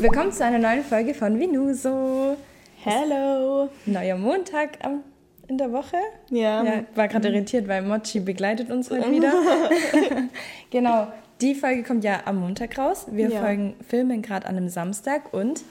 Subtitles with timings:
[0.00, 2.36] Willkommen zu einer neuen Folge von Vinuso.
[2.84, 3.68] Hello.
[3.84, 5.02] Neuer Montag am,
[5.48, 5.96] in der Woche.
[6.30, 6.62] Ja.
[6.62, 9.32] ja war gerade irritiert, weil Mochi begleitet uns heute wieder.
[10.70, 11.08] genau.
[11.40, 13.06] Die Folge kommt ja am Montag raus.
[13.10, 13.40] Wir Ja.
[13.40, 15.62] folgen Filmen gerade an einem Samstag und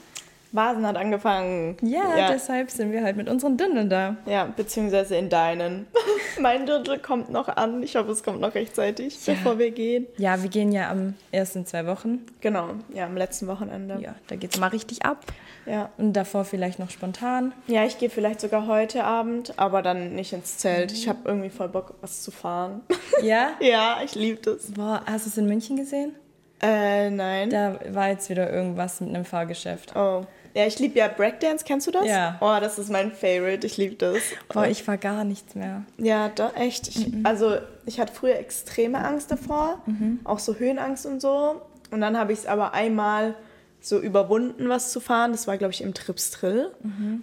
[0.52, 1.76] Vasen hat angefangen.
[1.82, 2.28] ja, ja.
[2.32, 4.16] deshalb sind wir halt mit unseren Dündeln da.
[4.26, 5.86] Ja, beziehungsweise in deinen.
[6.40, 7.82] mein Drittel kommt noch an.
[7.82, 9.34] Ich hoffe, es kommt noch rechtzeitig, Ja.
[9.34, 10.06] bevor wir gehen.
[10.16, 12.24] Ja, wir gehen ja am ersten zwei Wochen.
[12.40, 13.98] Genau, ja, am letzten Wochenende.
[14.00, 15.24] Ja, da geht's mal richtig ab.
[15.66, 17.52] Ja, Und davor vielleicht noch spontan.
[17.66, 20.92] ja ich gehe vielleicht sogar heute Abend, aber dann nicht ins Zelt.
[20.92, 22.80] Ich habe irgendwie voll Bock, was zu fahren.
[23.22, 23.50] Ja?
[23.60, 24.70] ja, ich liebe das.
[24.72, 26.14] Boah, hast du es in München gesehen?
[26.62, 27.50] Äh, nein.
[27.50, 29.94] Da war jetzt wieder irgendwas mit einem Fahrgeschäft.
[29.96, 30.22] Oh.
[30.54, 32.06] Ja, ich liebe ja Breakdance, kennst du das?
[32.06, 32.36] Ja.
[32.40, 34.18] Oh, das ist mein Favorite, ich liebe das.
[34.52, 35.84] Boah, ich war gar nichts mehr.
[35.98, 36.88] Ja, da echt.
[36.88, 39.82] Ich, Also ich hatte früher extreme Angst davor,
[40.24, 41.60] auch so Höhenangst und so.
[41.90, 43.34] Und dann habe ich es aber einmal
[43.80, 45.32] so überwunden, was zu fahren.
[45.32, 46.72] Das war, glaube ich, im Tripstrill.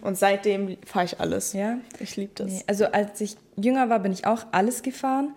[0.01, 1.53] Und seitdem fahre ich alles.
[1.53, 1.77] Ja?
[1.99, 2.47] Ich liebe das.
[2.47, 5.33] Nee, also als ich jünger war, bin ich auch alles gefahren.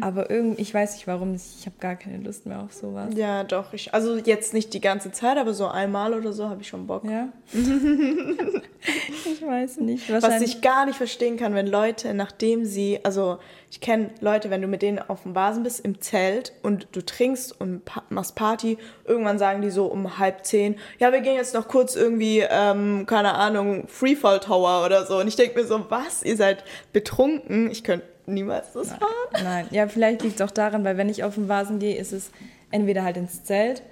[0.00, 3.10] Aber irgendwie, ich weiß nicht warum, ich habe gar keine Lust mehr auf sowas.
[3.16, 3.72] Ja, doch.
[3.72, 6.86] Ich, also jetzt nicht die ganze Zeit, aber so einmal oder so habe ich schon
[6.86, 7.04] Bock.
[7.04, 7.28] Ja?
[7.52, 10.10] ich weiß nicht.
[10.12, 13.38] Was ich gar nicht verstehen kann, wenn Leute, nachdem sie, also
[13.70, 17.04] ich kenne Leute, wenn du mit denen auf dem Basen bist im Zelt und du
[17.04, 21.34] trinkst und pa machst Party, irgendwann sagen die so um halb zehn, ja, wir gehen
[21.34, 25.18] jetzt noch kurz irgendwie, ähm, keine Ahnung, Freefall Tower oder so.
[25.18, 27.70] Und ich denke mir so, was, ihr seid betrunken?
[27.70, 29.44] Ich könnte niemals das fahren.
[29.44, 32.12] Nein, ja, vielleicht liegt es auch daran, weil wenn ich auf den Vasen gehe, ist
[32.12, 32.30] es
[32.70, 33.82] entweder halt ins Zelt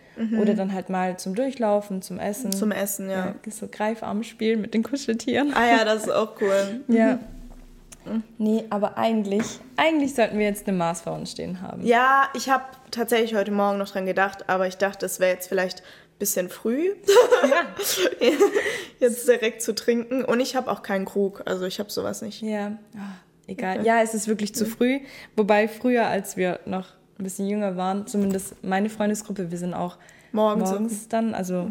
[0.41, 2.52] oder dann halt mal zum Durchlaufen, zum Essen.
[2.52, 3.34] Zum Essen, ja.
[3.44, 3.50] ja.
[3.50, 5.52] So Greifarmspiel mit den Kuscheltieren.
[5.54, 6.82] Ah ja, das ist auch cool.
[6.88, 7.18] Ja.
[8.36, 11.86] Nee, aber eigentlich, eigentlich sollten wir jetzt eine Maß vor uns stehen haben.
[11.86, 15.48] Ja, ich habe tatsächlich heute Morgen noch dran gedacht, aber ich dachte, es wäre jetzt
[15.48, 16.91] vielleicht ein bisschen früh,
[19.00, 20.22] jetzt direkt zu trinken.
[20.22, 22.42] Und ich habe auch keinen Krug, also ich habe sowas nicht.
[22.42, 23.14] Ja, ah,
[23.47, 23.84] egal.
[23.84, 25.00] Ja, es ist wirklich zu früh.
[25.37, 26.87] Wobei früher, als wir noch
[27.19, 29.97] ein bisschen jünger waren, zumindest meine Freundesgruppe, wir sind auch
[30.32, 30.71] Morgens.
[30.71, 31.71] morgens dann, also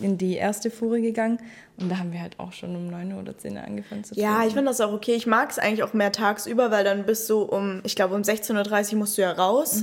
[0.00, 1.38] in die erste Fuhre gegangen.
[1.76, 4.14] Und da haben wir halt auch schon um 9 Uhr oder 10 Uhr angefangen zu
[4.14, 4.46] Ja, trinken.
[4.48, 5.14] ich finde das auch okay.
[5.16, 8.22] Ich mag es eigentlich auch mehr tagsüber, weil dann bist du um, ich glaube um
[8.22, 9.82] 16.30 Uhr musst du ja raus.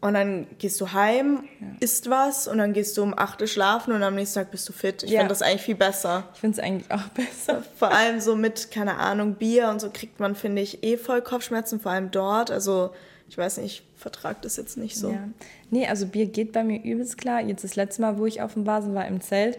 [0.00, 1.42] Und dann gehst du heim,
[1.80, 4.68] isst was und dann gehst du um 8 Uhr schlafen und am nächsten Tag bist
[4.68, 5.02] du fit.
[5.02, 5.18] Ich Ja.
[5.20, 6.22] finde das eigentlich viel besser.
[6.34, 7.64] Ich finde es eigentlich auch besser.
[7.76, 11.20] Vor allem so mit, keine Ahnung, Bier und so kriegt man, finde ich, eh voll
[11.20, 12.52] Kopfschmerzen, vor allem dort.
[12.52, 12.90] Also,
[13.28, 15.10] ich weiß nicht, ich vertrage das jetzt nicht so.
[15.10, 15.24] Ja.
[15.70, 17.40] Nee, also Bier geht bei mir übelst klar.
[17.40, 19.58] Jetzt das letzte Mal, wo ich auf dem Basen war im Zelt,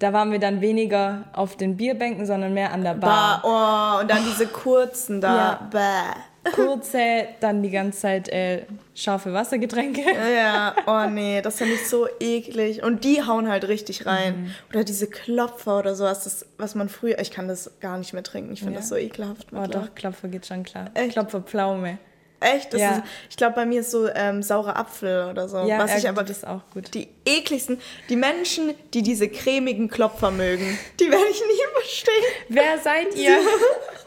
[0.00, 3.40] da waren wir dann weniger auf den Bierbänken, sondern mehr an der Bar.
[3.42, 5.36] Bah, oh, und dann diese kurzen da.
[5.36, 5.68] Ja.
[5.72, 6.20] Bäh.
[6.52, 8.62] Kurze, dann die ganze Zeit äh,
[8.94, 10.02] scharfe Wassergetränke.
[10.34, 12.82] Ja, oh nee, das finde ich so eklig.
[12.82, 14.42] Und die hauen halt richtig rein.
[14.42, 14.54] Mhm.
[14.70, 17.18] Oder diese Klopfer oder sowas, das, was man früher.
[17.20, 18.52] Ich kann das gar nicht mehr trinken.
[18.52, 18.80] Ich finde Ja.
[18.80, 19.48] das so ekelhaft.
[19.52, 20.90] Oh doch, Klopfer geht schon klar.
[20.94, 21.12] Echt?
[21.12, 21.98] Klopfer Pflaume.
[22.40, 22.72] Echt?
[22.72, 22.90] Das Ja.
[22.92, 25.56] ist, ich glaube, bei mir ist so ähm, saurer Apfel oder so.
[25.66, 26.94] Ja, was ich äh, aber das ist auch gut.
[26.94, 32.24] die ekligsten, die Menschen, die diese cremigen Klopfer mögen, die werde ich nie verstehen.
[32.48, 33.38] Wer seid ihr?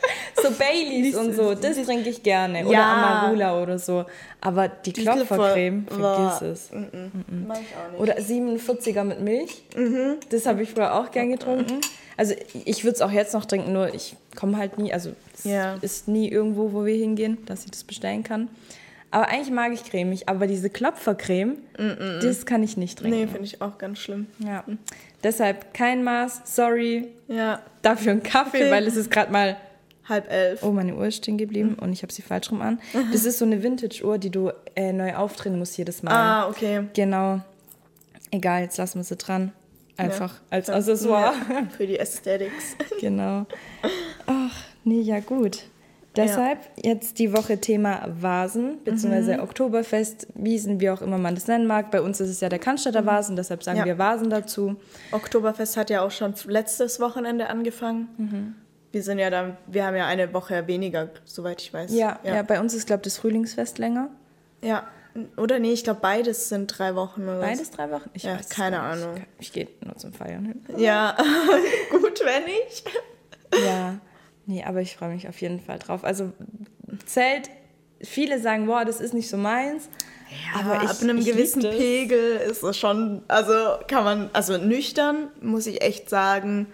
[0.42, 2.66] so Baileys und so, das trinke ich gerne.
[2.66, 3.22] Oder Ja.
[3.24, 4.06] Amarula oder so.
[4.42, 6.70] Aber die Klopfercreme, Klopfer- vergiss es.
[7.48, 8.00] Mach ich auch nicht.
[8.02, 9.64] Oder 47er mit Milch.
[10.30, 11.80] Das habe ich früher auch gern getrunken.
[12.18, 12.36] Also
[12.66, 15.76] ich würde es auch jetzt noch trinken, nur ich komme halt nie, also es Ja.
[15.82, 18.48] ist nie irgendwo, wo wir hingehen, dass ich das bestellen kann.
[19.14, 21.58] Aber eigentlich mag ich cremig, aber diese Klopfercreme,
[22.22, 23.30] das kann ich nicht nee, trinken.
[23.30, 24.28] finde ich auch ganz schlimm.
[24.40, 24.64] ja.
[25.24, 28.72] Deshalb kein Maß, sorry, Ja, dafür ein Kaffee, Kaffee.
[28.72, 29.56] weil es ist gerade mal,
[30.12, 30.62] halb elf.
[30.62, 32.80] oh, meine Uhr ist stehen geblieben und ich habe sie falsch rum an.
[33.12, 36.12] Das ist so eine Vintage-Uhr, die du äh, neu aufdrehen musst jedes Mal.
[36.14, 36.84] Ah, okay.
[36.94, 37.42] Genau.
[38.30, 39.52] Egal, jetzt lassen wir sie dran.
[39.98, 40.76] Einfach als Ja.
[40.76, 41.34] Accessoire.
[41.50, 42.76] Ja, für die Aesthetics.
[43.02, 43.46] Genau.
[44.28, 45.64] Ach, nee, ja gut.
[46.18, 49.44] Deshalb jetzt die Woche Thema Vasen, beziehungsweise Mhm.
[49.44, 51.90] Oktoberfest, Wiesen, wie auch immer man das nennen mag.
[51.90, 53.86] Bei uns ist es ja der Cannstatter Vasen, deshalb sagen Mhm.
[53.86, 53.94] Ja.
[53.94, 54.76] wir Vasen dazu.
[55.14, 58.56] Oktoberfest hat ja auch schon letztes Wochenende angefangen.
[58.92, 61.94] Wir sind ja dann, wir haben ja eine Woche weniger, soweit ich weiß.
[61.94, 62.36] Ja, ja.
[62.36, 62.44] ja.
[62.44, 64.10] bei uns ist, glaube ich, das Frühlingsfest länger.
[64.62, 64.88] Ja.
[65.36, 68.10] Oder nee, ich glaube beides sind drei Wochen oder Beides drei Wochen?
[68.14, 68.80] Ich Ja, weiß keine.
[68.80, 69.16] Ahnung.
[69.40, 70.62] Ich gehe nur zum Feiern hin.
[70.78, 71.18] Ja,
[71.92, 72.84] gut, wenn ich.
[73.66, 74.00] Ja,
[74.46, 76.06] nee, aber ich freue mich auf jeden Fall drauf.
[76.06, 76.32] Also
[77.06, 77.50] Zelt,
[78.02, 79.90] viele sagen, boah, das ist nicht so meins.
[80.58, 81.62] aber ich, ab einem ich gewissen.
[81.62, 83.54] Pegel ist es schon, also
[83.90, 86.68] kann man, also nüchtern muss ich echt sagen,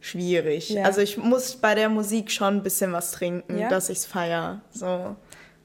[0.00, 0.70] schwierig.
[0.70, 0.84] Ja.
[0.84, 3.68] Also ich muss bei der Musik schon ein bisschen was trinken, Ja?
[3.68, 4.60] dass ich's feier.
[4.70, 5.16] So.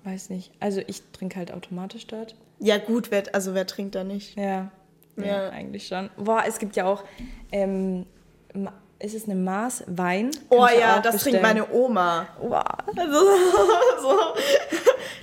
[0.04, 0.52] Weiß nicht.
[0.60, 2.36] Also ich trinke halt automatisch dort.
[2.60, 4.38] Ja gut, wer, also wer trinkt da nicht?
[4.38, 4.72] Ja.
[5.18, 5.50] Ja, Ja.
[5.50, 6.10] eigentlich schon.
[6.18, 7.04] Boah, es gibt ja auch,
[7.52, 8.06] ähm,
[9.00, 10.32] ist es eine Maß Wein?
[10.50, 11.42] Oh ja, das bestellen.
[11.42, 12.28] trinkt meine Oma.
[12.42, 12.64] Boah.
[12.98, 13.20] Also,
[14.02, 14.20] so.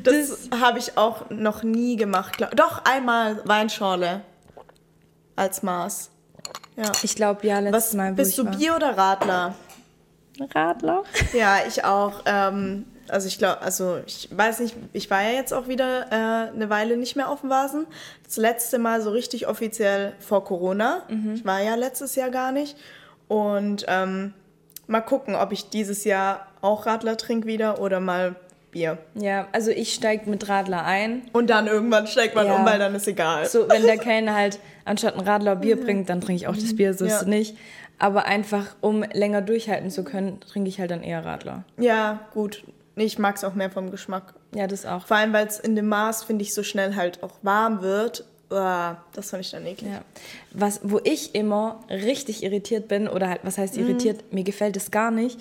[0.02, 2.36] Das, habe ich auch noch nie gemacht.
[2.56, 4.22] Doch, einmal Weinschorle
[5.36, 6.10] als Maß.
[6.82, 6.92] Ja.
[7.02, 8.56] Ich glaube, ja, letztes Was, Mal, wo bist ich du war.
[8.56, 9.54] Bier oder Radler?
[10.54, 11.04] Radler?
[11.32, 12.22] Ja, ich auch.
[12.26, 16.54] Ähm, also ich glaube, also ich weiß nicht, ich war ja jetzt auch wieder äh,
[16.54, 17.86] eine Weile nicht mehr auf dem Vasen.
[18.24, 21.02] Das letzte Mal so richtig offiziell vor Corona.
[21.34, 22.76] Ich war ja letztes Jahr gar nicht.
[23.28, 24.32] Und ähm,
[24.86, 28.36] mal gucken, ob ich dieses Jahr auch Radler trinke wieder oder mal
[28.72, 28.98] Bier.
[29.14, 31.22] Ja, also ich steige mit Radler ein.
[31.32, 32.56] Und dann irgendwann steigt man Ja.
[32.56, 33.46] um, weil dann ist egal.
[33.46, 36.74] So, wenn der Kellner halt anstatt ein Radler Bier bringt, dann trinke ich auch das
[36.74, 37.56] Bier, so ist es nicht.
[37.98, 41.62] Aber einfach, um länger durchhalten zu können, trinke ich halt dann eher Radler.
[41.78, 42.64] Ja, gut.
[42.96, 44.34] Ich mag es auch mehr vom Geschmack.
[44.54, 45.06] Ja, das auch.
[45.06, 48.24] Vor allem, weil es in dem Maß, finde ich, so schnell halt auch warm wird.
[48.50, 49.90] Uah, das fand ich dann eklig.
[49.92, 50.02] Ja.
[50.52, 54.90] Was, wo ich immer richtig irritiert bin, oder halt, was heißt irritiert, mir gefällt es
[54.90, 55.40] gar nicht.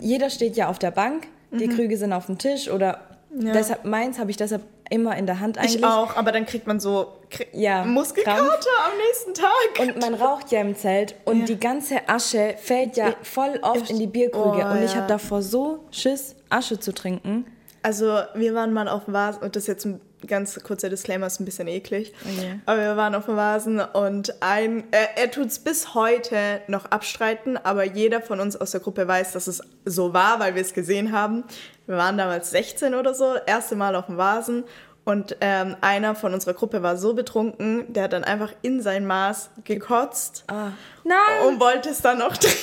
[0.00, 1.28] Jeder steht ja auf der Bank,
[1.58, 3.00] die Krüge sind auf dem Tisch oder
[3.36, 3.52] Ja.
[3.52, 5.76] deshalb, meins habe ich deshalb immer in der Hand eigentlich.
[5.76, 8.66] Ich auch, aber dann kriegt man so Kr Ja, Muskelkater Krampf.
[8.86, 9.80] am nächsten Tag.
[9.80, 11.44] Und man raucht ja im Zelt und Ja.
[11.46, 14.66] die ganze Asche fällt ja voll oft in die Bierkrüge.
[14.68, 17.46] Oh, und ich habe davor so Schiss, Asche zu trinken.
[17.82, 21.26] Also wir waren mal auf dem Vasen, und das ist jetzt ein ganz kurzer Disclaimer,
[21.26, 22.12] ist ein bisschen eklig.
[22.22, 22.60] Okay.
[22.66, 26.86] Aber wir waren auf dem Vasen und ein, er, er tut es bis heute noch
[26.86, 30.62] abstreiten, aber jeder von uns aus der Gruppe weiß, dass es so war, weil wir
[30.62, 31.44] es gesehen haben.
[31.86, 34.64] Wir waren damals 16 oder so, erste Mal auf dem Vasen
[35.04, 39.06] und ähm, einer von unserer Gruppe war so betrunken, der hat dann einfach in sein
[39.06, 40.70] Maß gekotzt Ah.
[41.04, 41.46] Nein!
[41.48, 42.58] und wollte es dann noch trinken.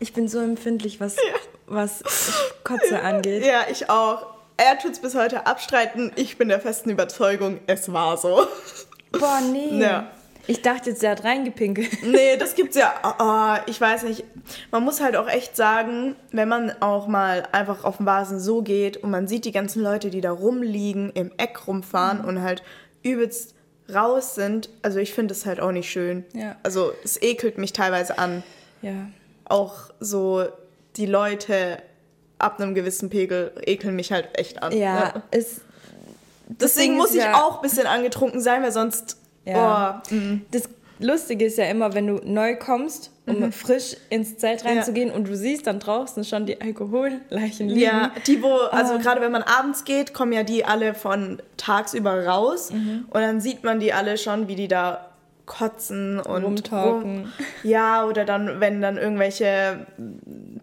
[0.00, 1.16] Ich bin so empfindlich, was,
[1.66, 2.02] was
[2.64, 3.44] Kotze angeht.
[3.46, 4.33] Ja, ich auch.
[4.56, 6.12] Er tut es bis heute abstreiten.
[6.16, 8.46] Ich bin der festen Überzeugung, es war so.
[9.12, 9.78] Boah, nee.
[9.80, 10.10] Ja.
[10.46, 12.02] Ich dachte jetzt, er hat reingepinkelt.
[12.04, 12.92] Nee, das gibt's ja.
[13.18, 14.24] Oh, ich weiß nicht.
[14.70, 18.60] Man muss halt auch echt sagen, wenn man auch mal einfach auf dem Vasen so
[18.62, 22.28] geht und man sieht die ganzen Leute, die da rumliegen, im Eck rumfahren Mhm.
[22.28, 22.62] und halt
[23.02, 23.54] übelst
[23.92, 24.68] raus sind.
[24.82, 26.24] Also ich finde es halt auch nicht schön.
[26.34, 26.56] Ja.
[26.62, 28.42] Also es ekelt mich teilweise an.
[28.82, 28.92] Ja.
[29.46, 30.44] Auch so
[30.96, 31.78] die Leute
[32.44, 34.70] ab einem gewissen Pegel ekeln mich halt echt an.
[34.76, 35.60] Ja, es.
[36.46, 39.16] Deswegen Ding muss ist ich ja- auch ein bisschen angetrunken sein, weil sonst.
[39.46, 40.02] Ja.
[40.10, 40.42] Oh, mm.
[40.50, 40.62] Das
[41.00, 45.36] Lustige ist ja immer, wenn du neu kommst, um frisch ins Zelt reinzugehen und du
[45.36, 47.80] siehst dann draußen schon die Alkoholleichen liegen.
[47.80, 48.98] Ja, die, wo, also Ah.
[48.98, 53.06] gerade wenn man abends geht, kommen ja die alle von tagsüber raus Mhm.
[53.10, 55.10] und dann sieht man die alle schon, wie die da
[55.46, 57.02] kotzen und Rumtalken.
[57.24, 57.32] rum-
[57.62, 59.86] Ja, oder dann, wenn dann irgendwelche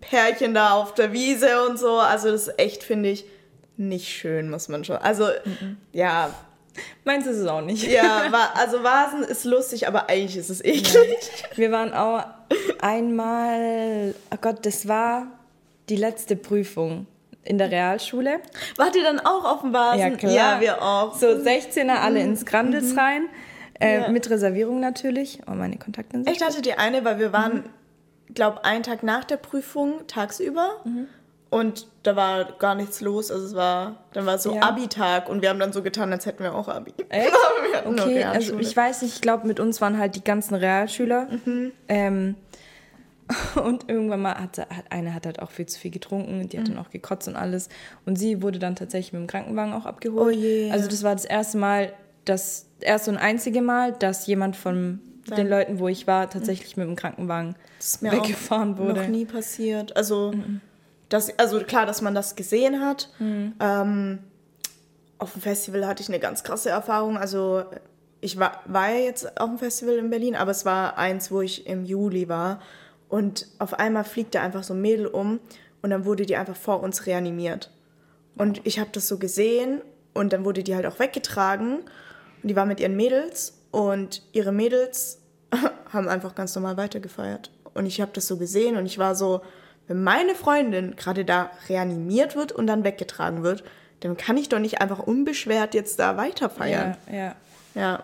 [0.01, 1.99] Pärchen da auf der Wiese und so.
[1.99, 3.25] Also das ist echt, finde ich,
[3.77, 4.97] nicht schön, muss man schon.
[4.97, 5.77] Also, Mhm.
[5.91, 6.29] ja,
[7.03, 7.85] Meins ist es auch nicht.
[7.91, 11.17] ja, wa- also Vasen ist lustig, aber eigentlich ist es eklig.
[11.55, 12.23] Wir waren auch
[12.79, 15.27] einmal, oh Gott, das war
[15.89, 17.07] die letzte Prüfung
[17.43, 18.39] in der Realschule.
[18.77, 19.99] Wart ihr dann auch auf dem Vasen?
[19.99, 20.31] Ja, klar.
[20.31, 21.15] Ja, wir auch.
[21.15, 23.23] So 16er alle ins Grandels rein.
[23.81, 24.07] Äh, Ja.
[24.09, 25.41] Mit Reservierung natürlich.
[25.47, 26.31] Oh, meine Kontaktlinsen.
[26.31, 27.63] Echt hattet ihr eine, weil wir waren,
[28.33, 30.69] glaube einen Tag nach der Prüfung tagsüber
[31.49, 33.29] und da war gar nichts los.
[33.31, 34.61] Also es war, dann war so Ja.
[34.61, 36.93] Abi-Tag und wir haben dann so getan, als hätten wir auch Abi.
[37.09, 37.31] Echt?
[37.85, 41.27] Wir Okay, also ich weiß nicht, ich glaube, mit uns waren halt die ganzen Realschüler.
[41.45, 41.71] Mhm.
[41.87, 42.35] Ähm,
[43.63, 46.75] und irgendwann mal hat, eine hat halt auch viel zu viel getrunken, die hat Mhm.
[46.75, 47.69] dann auch gekotzt und alles.
[48.05, 50.27] Und sie wurde dann tatsächlich mit dem Krankenwagen auch abgeholt.
[50.27, 50.69] Oh je.
[50.71, 51.93] Also das war das erste Mal,
[52.25, 54.99] das erste und einzige Mal, dass jemand von
[55.37, 59.01] den Leuten, wo ich war, tatsächlich mit dem Krankenwagen Das ist mir weggefahren auch wurde.
[59.01, 59.95] noch nie passiert.
[59.95, 60.33] Also,
[61.09, 63.09] das, also klar, dass man das gesehen hat.
[63.19, 64.19] Ähm,
[65.19, 67.17] auf dem Festival hatte ich eine ganz krasse Erfahrung.
[67.17, 67.63] Also
[68.21, 71.41] ich war, war ja jetzt auf dem Festival in Berlin, aber es war eins, wo
[71.41, 72.59] ich im Juli war.
[73.07, 75.39] Und auf einmal fliegt da einfach so ein Mädel um
[75.81, 77.69] und dann wurde die einfach vor uns reanimiert.
[78.35, 79.81] Und ich habe das so gesehen
[80.13, 81.79] und dann wurde die halt auch weggetragen
[82.43, 85.19] die war mit ihren Mädels und ihre Mädels
[85.93, 87.51] haben einfach ganz normal weitergefeiert.
[87.73, 89.41] Und ich habe das so gesehen und ich war so,
[89.87, 93.63] wenn meine Freundin gerade da reanimiert wird und dann weggetragen wird,
[94.01, 96.97] dann kann ich doch nicht einfach unbeschwert jetzt da weiterfeiern.
[97.07, 97.35] Ja, ja.
[97.75, 98.03] Ja.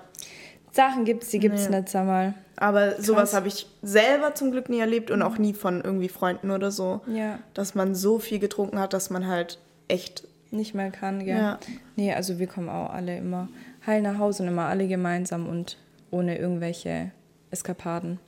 [0.71, 2.33] Sachen gibt's, die gibt's nicht, sag mal.
[2.55, 6.51] Aber sowas habe ich selber zum Glück nie erlebt und auch nie von irgendwie Freunden
[6.51, 7.01] oder so.
[7.07, 7.39] Ja.
[7.53, 10.27] Dass man so viel getrunken hat, dass man halt echt.
[10.51, 11.37] nicht mehr kann, gell?
[11.37, 11.59] Ja.
[11.95, 13.47] Nee, also wir kommen auch alle immer
[13.87, 15.77] heil nach Hause und immer alle gemeinsam und
[16.11, 17.11] ohne irgendwelche
[17.49, 18.19] Eskapaden.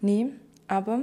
[0.00, 0.26] Nee,
[0.68, 1.00] aber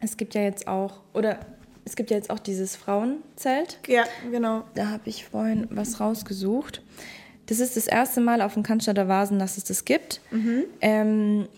[0.00, 1.40] es gibt ja jetzt auch, oder
[1.84, 3.78] es gibt ja jetzt auch dieses Frauenzelt.
[3.86, 4.64] Ja, genau.
[4.74, 6.82] Da habe ich vorhin was rausgesucht.
[7.46, 10.20] das ist das erste Mal auf dem Cannstatter Vasen, dass es das gibt.
[10.80, 11.48] Ähm,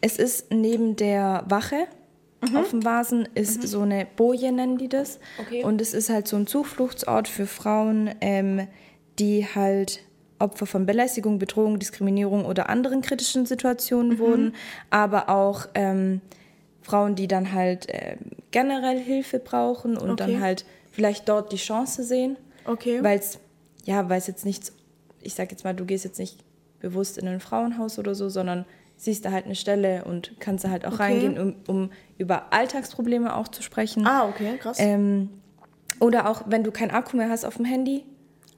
[0.00, 1.86] es ist neben der Wache
[2.54, 5.18] auf dem Vasen ist so eine Boje, nennen die das.
[5.38, 5.64] Okay.
[5.64, 8.68] Und es ist halt so ein Zufluchtsort für Frauen, ähm,
[9.18, 10.02] die halt
[10.38, 14.54] Opfer von Belästigung, Bedrohung, Diskriminierung oder anderen kritischen Situationen wurden,
[14.90, 16.20] aber auch ähm,
[16.82, 18.18] Frauen, die dann halt ähm,
[18.50, 20.32] generell Hilfe brauchen und Okay.
[20.32, 22.36] dann halt vielleicht dort die Chance sehen.
[22.64, 23.02] Okay.
[23.02, 23.38] Weil es,
[23.84, 24.72] ja, weil es jetzt nichts,
[25.20, 26.38] ich sag jetzt mal, du gehst jetzt nicht
[26.80, 28.66] bewusst in ein Frauenhaus oder so, sondern
[28.98, 31.02] siehst da halt eine Stelle und kannst da halt auch Okay.
[31.02, 34.06] reingehen, um, um über Alltagsprobleme auch zu sprechen.
[34.06, 34.78] ah, okay, krass.
[34.80, 35.30] Ähm,
[35.98, 38.04] oder auch, wenn du kein Akku mehr hast auf dem Handy,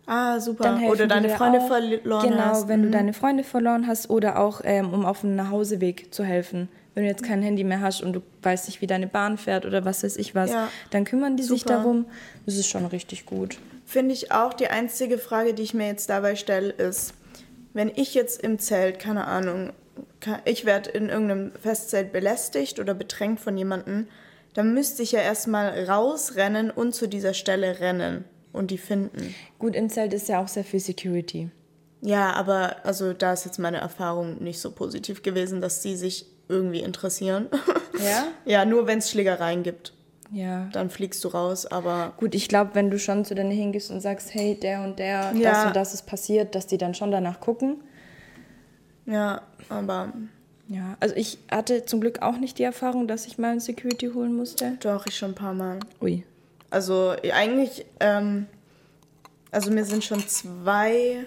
[0.09, 0.81] ah, super.
[0.89, 1.69] Oder deine Freunde auch.
[1.69, 2.69] verloren genau, hast.
[2.69, 2.93] wenn du Mhm.
[2.93, 6.69] deine Freunde verloren hast oder auch, ähm, um auf dem Nachhauseweg zu helfen.
[6.95, 9.65] Wenn du jetzt kein Handy mehr hast und du weißt nicht, wie deine Bahn fährt
[9.67, 10.69] oder was weiß ich was, Ja.
[10.91, 11.75] dann kümmern die sich Super.
[11.77, 12.07] darum.
[12.47, 13.59] Das ist schon richtig gut.
[13.87, 17.15] Finde ich auch, die einzige Frage, die ich mir jetzt dabei stelle, ist,
[17.73, 19.73] wenn ich jetzt im Zelt, keine Ahnung,
[20.45, 24.09] ich werde in irgendeinem Festzelt belästigt oder bedrängt von jemandem,
[24.55, 28.25] dann müsste ich ja erstmal rausrennen und zu dieser Stelle rennen
[28.59, 29.35] und die finden.
[29.59, 31.51] Gut, Zelt ist ja auch sehr viel Security.
[32.01, 36.27] Ja, aber also da ist jetzt meine Erfahrung nicht so positiv gewesen, dass die sich
[36.49, 37.47] irgendwie interessieren.
[38.01, 38.29] Ja?
[38.45, 39.93] ja, nur wenn es Schlägereien gibt,
[40.31, 40.69] Ja.
[40.73, 44.01] dann fliegst du raus, aber Gut, ich glaube, wenn du schon zu denen hingehst und
[44.01, 45.67] sagst, hey, der und der, das Ja.
[45.67, 47.79] und das ist passiert, dass die dann schon danach gucken.
[49.05, 50.13] ja, aber
[50.69, 54.11] Ja, also ich hatte zum Glück auch nicht die Erfahrung, dass ich mal ein Security
[54.15, 54.77] holen musste.
[54.81, 55.81] doch, ich schon ein paar Mal.
[56.01, 56.23] Ui.
[56.71, 58.47] Also eigentlich, ähm,
[59.51, 61.27] also mir sind schon zwei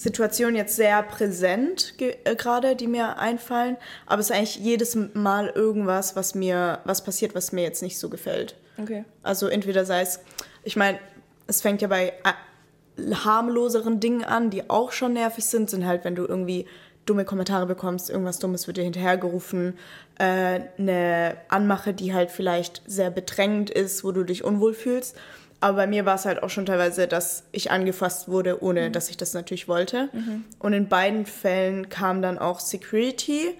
[0.00, 3.76] Situationen jetzt sehr präsent äh, gerade, die mir einfallen.
[4.06, 7.98] Aber es ist eigentlich jedes Mal irgendwas, was mir, was passiert, was mir jetzt nicht
[7.98, 8.56] so gefällt.
[8.78, 9.04] Okay.
[9.22, 10.20] Also entweder sei es,
[10.64, 10.98] ich meine,
[11.46, 16.04] es fängt ja bei äh, harmloseren Dingen an, die auch schon nervig sind, sind halt,
[16.04, 16.66] wenn du irgendwie
[17.04, 19.76] dumme Kommentare bekommst, irgendwas Dummes wird dir hinterhergerufen,
[20.20, 25.16] äh, eine Anmache, die halt vielleicht sehr bedrängend ist, wo du dich unwohl fühlst.
[25.60, 29.08] Aber bei mir war es halt auch schon teilweise, dass ich angefasst wurde, ohne dass
[29.08, 30.10] ich das natürlich wollte.
[30.58, 33.58] Und in beiden Fällen kam dann auch Security,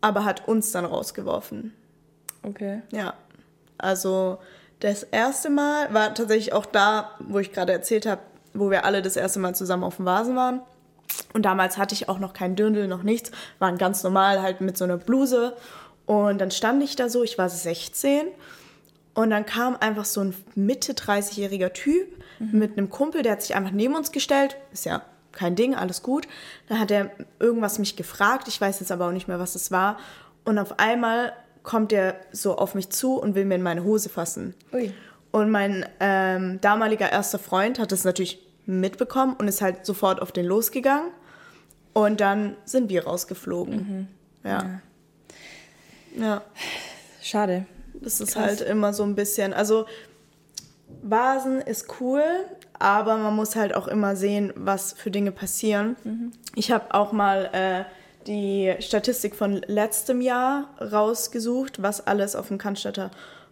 [0.00, 1.72] aber hat uns dann rausgeworfen.
[2.42, 2.82] Okay.
[2.92, 3.14] Ja,
[3.78, 4.38] also
[4.80, 9.02] das erste Mal war tatsächlich auch da, wo ich gerade erzählt habe, wo wir alle
[9.02, 10.60] das erste Mal zusammen auf dem Vasen waren.
[11.34, 14.76] Und damals hatte ich auch noch kein Dirndl, noch nichts, waren ganz normal halt mit
[14.76, 15.54] so einer Bluse.
[16.10, 18.26] Und dann stand ich da so, ich war 16
[19.14, 22.08] und dann kam einfach so ein Mitte 30-jähriger Typ
[22.40, 24.56] mit einem Kumpel, der hat sich einfach neben uns gestellt.
[24.72, 26.26] Ist ja kein Ding, alles gut.
[26.68, 29.70] Dann hat er irgendwas mich gefragt, ich weiß jetzt aber auch nicht mehr, was es
[29.70, 29.98] war.
[30.44, 34.08] Und auf einmal kommt er so auf mich zu und will mir in meine Hose
[34.08, 34.54] fassen.
[34.72, 34.92] Ui.
[35.30, 40.32] Und mein ähm, damaliger erster Freund hat das natürlich mitbekommen und ist halt sofort auf
[40.32, 41.12] den losgegangen.
[41.92, 44.08] Und dann sind wir rausgeflogen.
[44.42, 44.50] Ja.
[44.50, 44.80] Ja.
[47.22, 47.66] Schade.
[47.94, 48.44] Das ist Krass.
[48.44, 49.52] halt immer so ein bisschen.
[49.52, 49.86] Also,
[51.02, 52.22] Vasen ist cool,
[52.78, 55.96] aber man muss halt auch immer sehen, was für Dinge passieren.
[56.54, 57.84] Ich habe auch mal äh,
[58.26, 63.10] die Statistik von letztem Jahr rausgesucht, was alles auf dem Cannstatter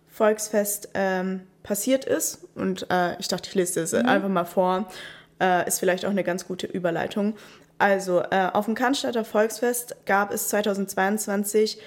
[0.08, 2.48] Volksfest ähm, passiert ist.
[2.54, 4.88] Und äh, ich dachte, ich lese das einfach mal vor.
[5.40, 7.36] Äh, ist vielleicht auch eine ganz gute Überleitung.
[7.78, 11.80] Also, äh, auf dem Cannstatter Volksfest gab es 2022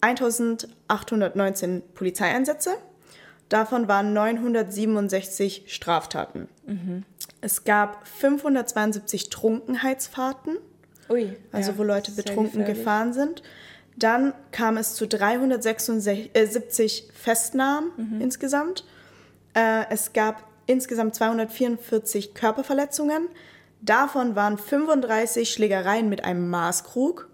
[0.00, 2.76] 1819 Polizeieinsätze.
[3.48, 6.48] Davon waren 967 Straftaten.
[7.40, 10.58] Es gab 572 Trunkenheitsfahrten,
[11.08, 11.36] Ui.
[11.50, 13.42] also ja, wo Leute betrunken gefahren sind.
[13.96, 18.84] Dann kam es zu 376 Festnahmen insgesamt.
[19.54, 23.28] Äh, es gab insgesamt 244 Körperverletzungen.
[23.80, 27.29] Davon waren 35 Schlägereien mit einem Maßkrug.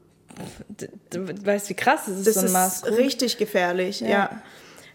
[1.10, 2.98] Du weißt, wie krass es ist, Das so ein ist Maßkrug.
[2.98, 4.08] richtig gefährlich, ja.
[4.08, 4.42] Ja.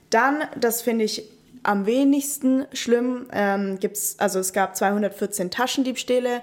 [0.10, 1.24] Dann, das finde ich
[1.64, 6.42] am wenigsten schlimm, ähm, gibt's, also es gab 214 Taschendiebstähle.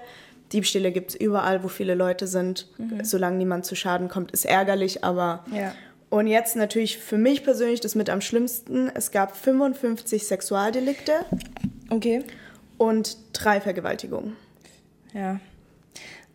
[0.53, 2.67] Diebstähle gibt es überall, wo viele Leute sind.
[3.03, 5.45] Solange niemand zu Schaden kommt, ist ärgerlich, aber.
[5.53, 5.73] Ja.
[6.09, 8.89] Und jetzt natürlich für mich persönlich das mit am schlimmsten.
[8.95, 11.13] Es gab 55 Sexualdelikte
[11.91, 12.23] Okay.
[12.79, 14.35] und drei Vergewaltigungen.
[15.13, 15.39] Ja.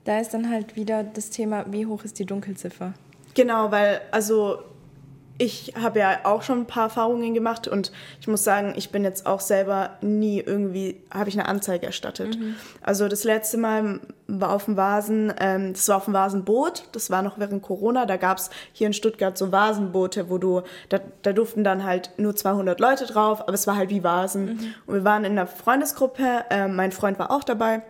[0.05, 2.93] Da ist dann halt wieder das Thema, wie hoch ist die Dunkelziffer?
[3.35, 4.59] Genau, weil, also
[5.37, 9.03] ich habe ja auch schon ein paar Erfahrungen gemacht und ich muss sagen, ich bin
[9.03, 12.39] jetzt auch selber nie irgendwie, habe ich eine Anzeige erstattet.
[12.83, 17.11] Also das letzte Mal war auf dem Vasen, ähm, das war auf dem Vasenboot, das
[17.11, 21.01] war noch während Corona, da gab es hier in Stuttgart so Vasenboote, wo du, da,
[21.23, 24.75] da durften dann halt nur 200 Leute drauf, aber es war halt wie Vasen.
[24.87, 27.83] Und wir waren in einer Freundesgruppe, ähm, mein Freund war auch dabei.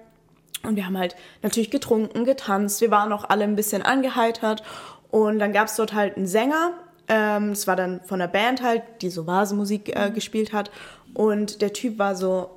[0.64, 2.80] Und wir haben halt natürlich getrunken, getanzt.
[2.80, 4.62] Wir waren auch alle ein bisschen angeheitert.
[5.11, 6.73] Und dann gab es dort halt einen Sänger.
[7.09, 10.71] Ähm, das war dann von der Band halt, die so Vasenmusik äh, gespielt hat.
[11.12, 12.50] Und der Typ war so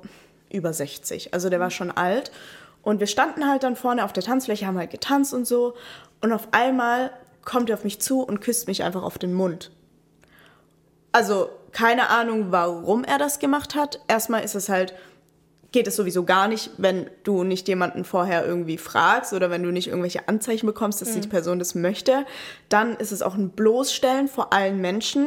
[0.50, 1.34] über 60.
[1.34, 2.30] Also der war schon alt.
[2.82, 5.74] Und wir standen halt dann vorne auf der Tanzfläche, haben halt getanzt und so.
[6.20, 7.10] Und auf einmal
[7.44, 9.70] kommt er auf mich zu und küsst mich einfach auf den Mund.
[11.12, 14.00] Also keine Ahnung, warum er das gemacht hat.
[14.08, 14.94] Erstmal ist es halt,
[15.72, 19.70] geht es sowieso gar nicht, wenn du nicht jemanden vorher irgendwie fragst oder wenn du
[19.70, 21.20] nicht irgendwelche Anzeichen bekommst, dass mhm.
[21.20, 22.24] die Person das möchte.
[22.68, 25.26] Dann ist es auch ein Bloßstellen vor allen Menschen,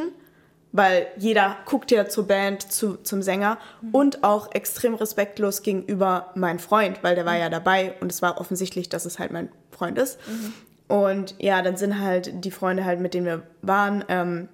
[0.72, 3.94] weil jeder guckt ja zur Band, zu, zum Sänger mhm.
[3.94, 8.40] und auch extrem respektlos gegenüber meinem Freund, weil der war ja dabei und es war
[8.40, 10.18] offensichtlich, dass es halt mein Freund ist.
[10.26, 10.52] Mhm.
[10.88, 14.48] Und ja, dann sind halt die Freunde halt, mit denen wir waren, ähm,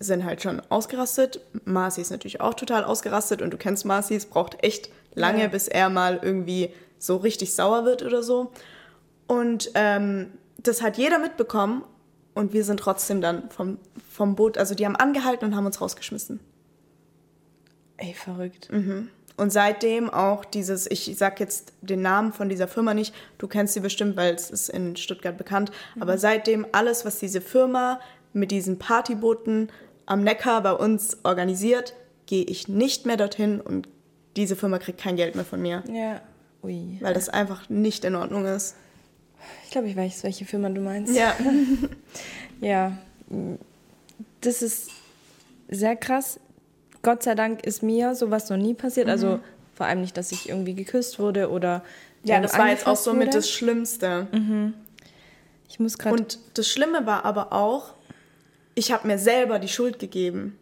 [0.00, 1.40] sind halt schon ausgerastet.
[1.64, 5.48] Marcy ist natürlich auch total ausgerastet und du kennst Marcy, es braucht echt lange, ja.
[5.48, 8.52] bis er mal irgendwie so richtig sauer wird oder so.
[9.26, 11.84] Und ähm, das hat jeder mitbekommen
[12.34, 13.78] und wir sind trotzdem dann vom,
[14.10, 16.40] vom Boot, also die haben angehalten und haben uns rausgeschmissen.
[17.96, 18.70] Ey, verrückt.
[18.70, 19.10] Mhm.
[19.36, 23.74] Und seitdem auch dieses, ich sag jetzt den Namen von dieser Firma nicht, du kennst
[23.74, 26.02] sie bestimmt, weil es ist in Stuttgart bekannt, mhm.
[26.02, 28.00] aber seitdem alles, was diese Firma
[28.32, 29.70] mit diesen Partybooten
[30.06, 31.94] am Neckar bei uns organisiert,
[32.26, 33.88] gehe ich nicht mehr dorthin und
[34.36, 35.82] diese Firma kriegt kein Geld mehr von mir.
[35.92, 36.20] Ja.
[36.62, 36.98] Ui.
[37.00, 38.74] Weil das einfach nicht in Ordnung ist.
[39.64, 41.14] Ich glaube, ich weiß, welche Firma du meinst.
[41.14, 41.34] Ja.
[42.60, 42.98] ja.
[44.40, 44.90] Das ist
[45.68, 46.40] sehr krass.
[47.02, 49.08] Gott sei Dank ist mir sowas noch nie passiert.
[49.08, 49.32] Also mhm.
[49.34, 49.44] Also
[49.74, 51.84] vor allem nicht, dass ich irgendwie geküsst wurde oder.
[52.24, 54.26] Ja, das war jetzt auch so mit das Schlimmste.
[54.32, 54.74] Mhm.
[55.68, 56.16] Ich muss gerade.
[56.16, 57.94] Und das Schlimme war aber auch,
[58.74, 60.58] ich habe mir selber die Schuld gegeben.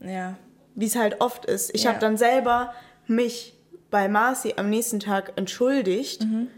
[0.00, 0.36] Ja
[0.74, 1.74] wie es halt oft ist.
[1.74, 1.90] Ich ja.
[1.90, 2.72] habe dann selber
[3.06, 3.54] mich
[3.90, 6.48] bei Marcy am nächsten Tag entschuldigt mhm.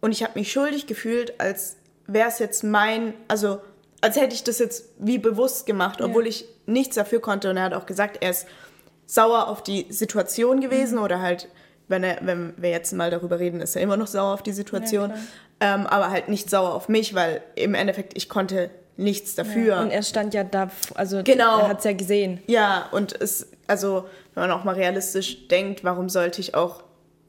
[0.00, 3.60] und ich habe mich schuldig gefühlt, als wäre es jetzt mein, also
[4.00, 6.30] als hätte ich das jetzt wie bewusst gemacht, obwohl ja.
[6.30, 7.50] ich nichts dafür konnte.
[7.50, 8.46] Und er hat auch gesagt, er ist
[9.06, 11.04] sauer auf die Situation gewesen mhm.
[11.04, 11.48] oder halt,
[11.88, 14.52] wenn, er, wenn wir jetzt mal darüber reden, ist er immer noch sauer auf die
[14.52, 19.34] Situation, ja, ähm, aber halt nicht sauer auf mich, weil im Endeffekt ich konnte nichts
[19.34, 19.74] dafür.
[19.74, 21.60] Ja, und er stand ja da, also genau.
[21.60, 22.42] er hat es ja gesehen.
[22.46, 26.82] Ja, und es, also wenn man auch mal realistisch denkt, warum sollte ich auch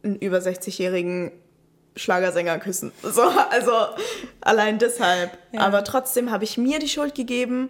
[0.04, 1.32] einen über 60-jährigen
[1.96, 2.92] Schlagersänger küssen?
[3.02, 3.72] So, also
[4.42, 5.38] allein deshalb.
[5.52, 5.62] Ja.
[5.62, 7.70] Aber trotzdem habe ich mir die Schuld gegeben,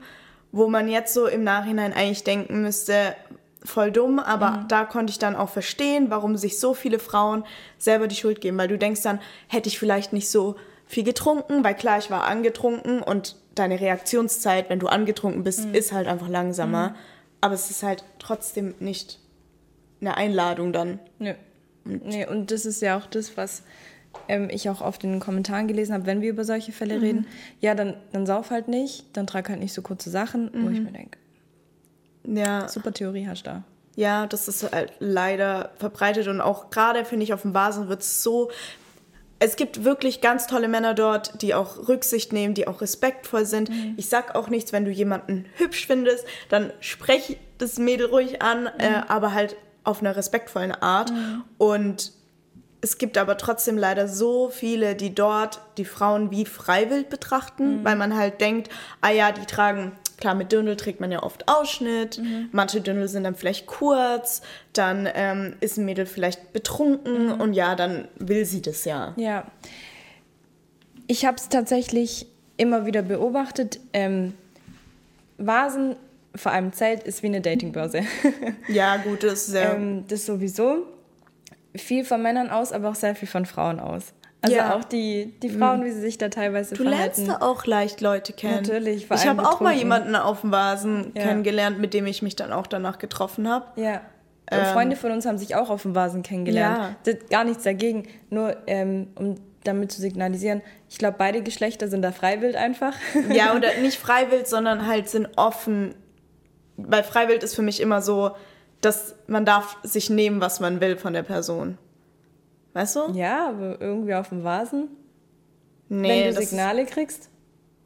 [0.51, 3.15] wo man jetzt so im Nachhinein eigentlich denken müsste,
[3.63, 4.67] voll dumm, aber mhm.
[4.67, 7.43] da konnte ich dann auch verstehen, warum sich so viele Frauen
[7.77, 10.55] selber die Schuld geben, weil du denkst dann, hätte ich vielleicht nicht so
[10.91, 15.73] viel getrunken, weil klar, ich war angetrunken und deine Reaktionszeit, wenn du angetrunken bist, mhm.
[15.73, 16.89] ist halt einfach langsamer.
[16.89, 16.95] Mhm.
[17.39, 19.19] Aber es ist halt trotzdem nicht
[20.01, 20.99] eine Einladung dann.
[21.17, 21.33] Nö.
[21.85, 23.63] Und, nee, und das ist ja auch das, was
[24.27, 27.03] ähm, ich auch oft in den Kommentaren gelesen habe, wenn wir über solche Fälle mhm.
[27.03, 27.27] reden.
[27.61, 30.79] Ja, dann, dann sauf halt nicht, dann trag halt nicht so kurze Sachen, wo ich
[30.79, 30.85] mhm.
[30.85, 31.17] mir denke.
[32.25, 32.67] Ja.
[32.67, 33.63] Super Theorie hast du da.
[33.95, 38.01] Ja, das ist halt leider verbreitet und auch gerade, finde ich, auf dem Basen wird
[38.01, 38.51] es so
[39.41, 43.71] es gibt wirklich ganz tolle Männer dort, die auch Rücksicht nehmen, die auch respektvoll sind.
[43.71, 43.95] Mhm.
[43.97, 48.65] Ich sag auch nichts, wenn du jemanden hübsch findest, dann sprech das Mädel ruhig an,
[48.65, 48.69] mhm.
[48.77, 51.11] äh, aber halt auf einer respektvollen Art.
[51.11, 51.43] Mhm.
[51.57, 52.11] Und
[52.81, 57.83] es gibt aber trotzdem leider so viele, die dort die Frauen wie freiwillig betrachten, mhm.
[57.83, 58.69] weil man halt denkt,
[59.01, 62.19] ah ja, die tragen Klar, mit Dirndl trägt man ja oft Ausschnitt.
[62.19, 62.49] Mhm.
[62.51, 64.43] Manche Dirndl sind dann vielleicht kurz.
[64.71, 67.41] Dann ähm, ist ein Mädel vielleicht betrunken mhm.
[67.41, 69.13] und ja, dann will sie das ja.
[69.17, 69.47] Ja.
[71.07, 73.79] Ich habe es tatsächlich immer wieder beobachtet.
[73.93, 74.33] Ähm,
[75.39, 75.95] Vasen,
[76.35, 78.03] vor allem Zelt, ist wie eine Datingbörse.
[78.67, 79.73] ja, gut, das ist ja.
[79.73, 80.85] Ähm, das sowieso.
[81.75, 84.13] Viel von Männern aus, aber auch sehr viel von Frauen aus.
[84.43, 84.75] Also ja.
[84.75, 85.85] auch die, die Frauen, mhm.
[85.85, 87.21] wie sie sich da teilweise du verhalten.
[87.21, 88.63] Du lernst auch leicht Leute kennen.
[88.63, 91.23] Natürlich, vor Ich habe auch mal jemanden auf dem Vasen ja.
[91.23, 93.65] kennengelernt, mit dem ich mich dann auch danach getroffen habe.
[93.79, 94.01] Ja.
[94.49, 96.95] Ähm, Freunde von uns haben sich auch auf dem Vasen kennengelernt.
[97.05, 97.13] Ja.
[97.29, 98.07] gar nichts dagegen.
[98.29, 102.95] Nur ähm, um damit zu signalisieren, ich glaube, beide Geschlechter sind da freiwillig einfach.
[103.31, 105.93] Ja, oder nicht freiwillig, sondern halt sind offen.
[106.77, 108.31] Weil freiwillig ist für mich immer so,
[108.81, 111.77] dass man darf sich nehmen, was man will von der Person.
[112.73, 113.11] Weißt du?
[113.13, 114.89] Ja, aber irgendwie auf dem Vasen.
[115.89, 117.29] Nee, Wenn du Signale kriegst.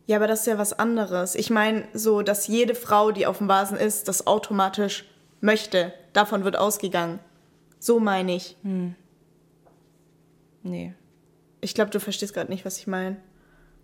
[0.06, 1.34] Ja, aber das ist ja was anderes.
[1.34, 5.06] Ich meine, so, dass jede Frau, die auf dem Vasen ist, das automatisch
[5.42, 5.94] möchte.
[6.14, 7.20] Davon wird ausgegangen.
[7.80, 8.56] So meine ich.
[8.62, 8.96] Hm.
[10.62, 10.94] Nee.
[11.62, 13.18] Ich glaube, du verstehst gerade nicht, was ich meine.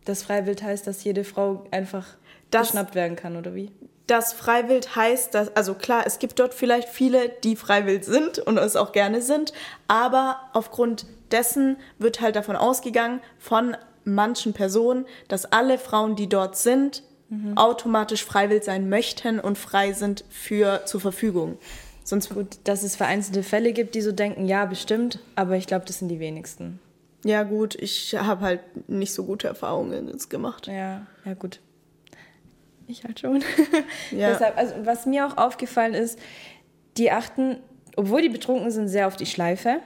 [0.06, 2.08] Das Freiwild heißt, dass jede Frau einfach
[2.52, 3.72] das, geschnappt werden kann, oder wie?
[4.12, 8.58] Das Freiwild heißt, dass, also klar, es gibt dort vielleicht viele, die freiwillig sind und
[8.58, 9.54] es auch gerne sind,
[9.88, 16.58] aber aufgrund dessen wird halt davon ausgegangen, von manchen Personen, dass alle Frauen, die dort
[16.58, 17.58] sind, mhm.
[17.58, 21.58] automatisch freiwillig sein möchten und frei sind für zur Verfügung.
[22.04, 25.86] Sonst gut, dass es vereinzelte Fälle gibt, die so denken, ja, bestimmt, aber ich glaube,
[25.86, 26.82] das sind die wenigsten.
[27.24, 30.68] Ja, gut, ich habe halt nicht so gute Erfahrungen jetzt gemacht.
[30.68, 31.62] Ja, ja, gut.
[32.92, 33.44] Ich halt schon.
[34.12, 34.32] Ja.
[34.32, 36.20] Deshalb, also was mir auch aufgefallen ist,
[36.98, 37.58] die achten,
[37.96, 39.78] obwohl die betrunken sind, sehr auf die Schleife.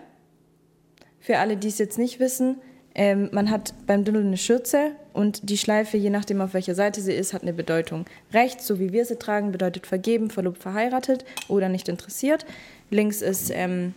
[1.20, 2.58] Für alle, die es jetzt nicht wissen,
[2.96, 7.02] ähm, man hat beim Dünnel eine Schürze und die Schleife, je nachdem auf welcher Seite
[7.02, 8.06] sie ist, hat eine Bedeutung.
[8.34, 12.46] Rechts, so wie wir sie tragen, bedeutet vergeben, verlobt, verheiratet oder nicht interessiert.
[12.89, 13.94] Links ist ähm,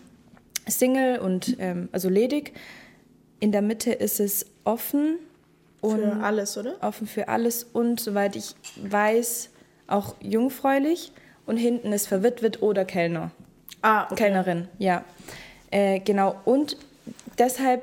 [0.67, 2.53] Single und ähm, also ledig.
[3.41, 5.19] In der Mitte ist es offen.
[5.81, 6.75] Und für alles, oder?
[6.83, 9.51] Offen für alles und, soweit ich weiß,
[9.87, 11.13] auch jungfräulich.
[11.47, 13.31] Und hinten ist verwitwet oder Kellner.
[13.81, 14.17] Ah, okay.
[14.17, 15.05] Kellnerin, ja.
[15.71, 16.37] Äh, genau.
[16.45, 16.77] Und
[17.39, 17.83] deshalb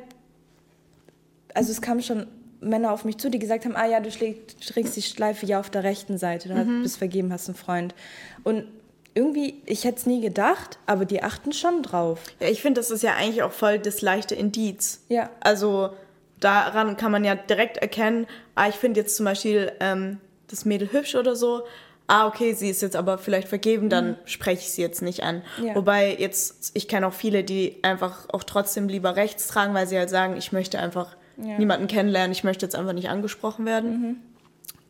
[1.55, 2.27] also es kamen schon
[2.61, 5.69] Männer auf mich zu, die gesagt haben, ah ja, du trägst die Schleife ja auf
[5.69, 6.83] der rechten Seite, du mhm.
[6.83, 7.95] bist vergeben, hast einen Freund.
[8.43, 8.65] Und
[9.13, 12.19] irgendwie, ich hätte es nie gedacht, aber die achten schon drauf.
[12.39, 15.01] Ja, ich finde, das ist ja eigentlich auch voll das leichte Indiz.
[15.07, 15.29] Ja.
[15.39, 15.91] Also
[16.39, 20.91] daran kann man ja direkt erkennen, ah, ich finde jetzt zum Beispiel ähm, das Mädel
[20.91, 21.63] hübsch oder so.
[22.07, 24.15] Ah, okay, sie ist jetzt aber vielleicht vergeben, dann mhm.
[24.25, 25.41] spreche ich sie jetzt nicht an.
[25.61, 25.75] Ja.
[25.75, 29.97] Wobei jetzt, ich kenne auch viele, die einfach auch trotzdem lieber rechts tragen, weil sie
[29.97, 31.57] halt sagen, ich möchte einfach ja.
[31.57, 33.89] niemanden kennenlernen, ich möchte jetzt einfach nicht angesprochen werden.
[33.89, 34.15] Mhm.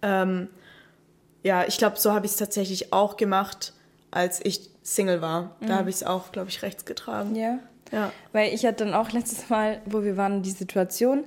[0.02, 0.50] Ähm,
[1.44, 3.72] ja, ich glaube, so habe ich es tatsächlich auch gemacht,
[4.12, 5.56] als ich Single war.
[5.62, 5.78] Da mhm.
[5.78, 7.36] habe ich es auch, glaube ich, rechts getragen.
[7.36, 7.60] Ja.
[7.96, 8.12] Ja.
[8.34, 11.24] Weil ich hatte dann auch letztes Mal, wo wir waren, die Situation,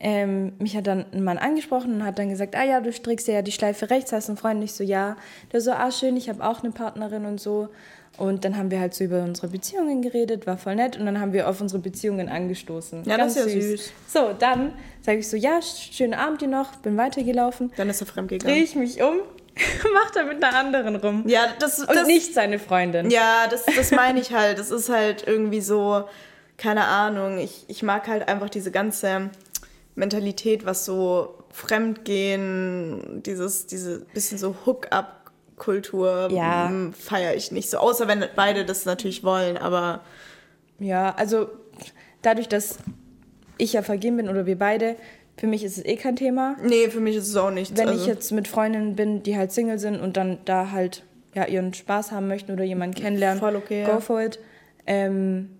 [0.00, 3.28] ähm, mich hat dann ein Mann angesprochen und hat dann gesagt, ah ja, du strickst
[3.28, 4.58] ja die Schleife rechts, hast einen Freund.
[4.58, 5.16] nicht so, ja.
[5.52, 7.68] Der so, ah schön, ich habe auch eine Partnerin und so.
[8.18, 10.98] Und dann haben wir halt so über unsere Beziehungen geredet, war voll nett.
[10.98, 13.04] Und dann haben wir auf unsere Beziehungen angestoßen.
[13.04, 13.70] Ja, Ganz das ist ja süß.
[13.70, 13.92] süß.
[14.08, 17.72] So, dann sage ich so, ja, schönen Abend dir noch, bin weitergelaufen.
[17.76, 18.54] Dann ist er fremdgegangen.
[18.54, 19.20] Drehe ich mich um,
[19.94, 21.24] macht er mit einer anderen rum.
[21.26, 21.80] Ja, das...
[21.80, 23.10] Und das, nicht seine Freundin.
[23.10, 24.58] Ja, das, das meine ich halt.
[24.58, 26.04] Das ist halt irgendwie so,
[26.56, 29.30] keine Ahnung, ich, ich mag halt einfach diese ganze
[29.94, 35.22] Mentalität, was so Fremdgehen, dieses, diese bisschen so Hook-up
[35.62, 36.68] Kultur ja.
[36.68, 37.78] Hm, feiere ich nicht so.
[37.78, 40.00] Außer wenn beide das natürlich wollen, aber.
[40.80, 41.48] Ja, also
[42.22, 42.78] dadurch, dass
[43.58, 44.96] ich ja vergeben bin oder wir beide,
[45.36, 46.56] für mich ist es eh kein Thema.
[46.62, 47.76] Nee, für mich ist es auch nichts.
[47.76, 48.00] Wenn also.
[48.00, 51.72] ich jetzt mit Freundinnen bin, die halt Single sind und dann da halt ja, ihren
[51.72, 54.00] Spaß haben möchten oder jemanden kennenlernen, Voll okay, go ja.
[54.00, 54.38] for it.
[54.86, 55.50] Ähm,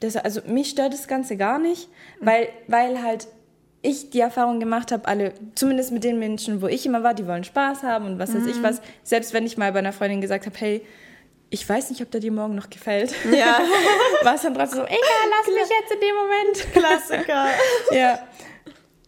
[0.00, 1.88] das, also mich stört das Ganze gar nicht,
[2.20, 3.28] weil, weil halt
[3.82, 7.26] ich die Erfahrung gemacht habe, alle, zumindest mit den Menschen, wo ich immer war, die
[7.26, 8.42] wollen Spaß haben und was mhm.
[8.42, 8.62] weiß ich mhm.
[8.62, 8.80] was.
[9.02, 10.86] Selbst wenn ich mal bei einer Freundin gesagt habe, hey,
[11.50, 13.12] ich weiß nicht, ob der dir morgen noch gefällt.
[13.30, 13.58] Ja.
[14.22, 14.98] war es dann trotzdem so, egal,
[15.30, 16.72] lass mich jetzt in dem Moment.
[16.72, 17.46] Klassiker.
[17.90, 18.18] ja.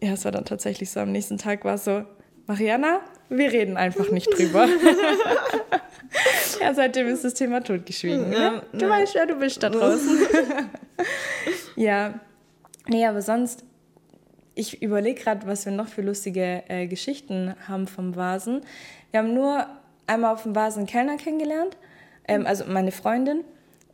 [0.01, 0.99] Ja, es war dann tatsächlich so.
[0.99, 2.03] Am nächsten Tag war es so,
[2.47, 4.67] Mariana, wir reden einfach nicht drüber.
[6.61, 8.29] ja, seitdem ist das Thema totgeschwiegen.
[8.29, 8.61] Ne?
[8.73, 8.89] Du ja.
[8.89, 10.19] weißt ja, du bist da draußen.
[11.75, 12.19] ja.
[12.87, 13.63] Nee, aber sonst
[14.55, 18.61] ich überlege gerade, was wir noch für lustige äh, Geschichten haben vom Vasen.
[19.11, 19.67] Wir haben nur
[20.07, 21.77] einmal auf dem Vasen Kellner kennengelernt,
[22.27, 23.43] ähm, also meine Freundin.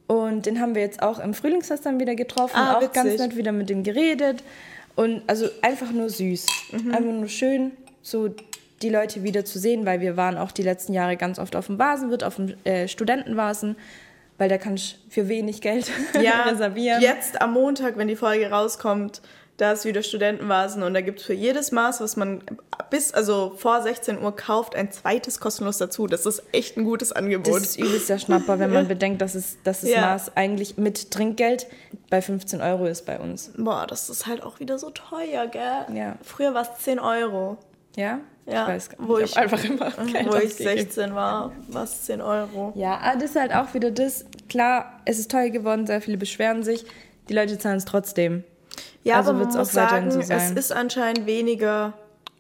[0.08, 2.94] Und den haben wir jetzt auch im Frühlingsfest dann wieder getroffen, ah, auch witzig.
[2.94, 4.44] ganz nett wieder mit dem geredet.
[4.96, 6.48] Und also einfach nur süß.
[6.72, 6.92] Mhm.
[6.92, 8.30] Einfach nur schön, so
[8.82, 11.68] die Leute wieder zu sehen, weil wir waren auch die letzten Jahre ganz oft auf
[11.68, 13.76] dem Vasenwirt, auf dem äh, Studentenvasen,
[14.38, 17.02] weil da kann ich für wenig Geld ja, reservieren.
[17.02, 19.22] Jetzt am Montag, wenn die Folge rauskommt,
[19.62, 22.42] da ist wieder Studentenvasen und da gibt es für jedes Maß, was man
[22.90, 26.08] bis, also vor 16 Uhr kauft, ein zweites kostenlos dazu.
[26.08, 27.58] Das ist echt ein gutes Angebot.
[27.58, 30.02] Das ist übelst der Schnapper, wenn man bedenkt, dass es, dass das ja.
[30.02, 31.68] Maß eigentlich mit Trinkgeld
[32.10, 33.52] bei 15 Euro ist bei uns.
[33.56, 35.86] Boah, das ist halt auch wieder so teuer, gell?
[35.96, 36.16] Ja.
[36.24, 37.60] Früher war es 10 Euro.
[37.96, 38.20] Ja?
[38.48, 39.10] Ja, ich weiß gar nicht.
[39.10, 39.92] Wo ich, einfach immer
[40.26, 42.74] Wo ich 16 war, war es 10 Euro.
[42.76, 44.26] Ja, aber das ist halt auch wieder das.
[44.50, 46.84] Klar, es ist teuer geworden, sehr viele beschweren sich.
[47.30, 48.44] Die Leute zahlen es trotzdem.
[49.04, 51.94] Ja, also aber man muss sagen, so es ist anscheinend weniger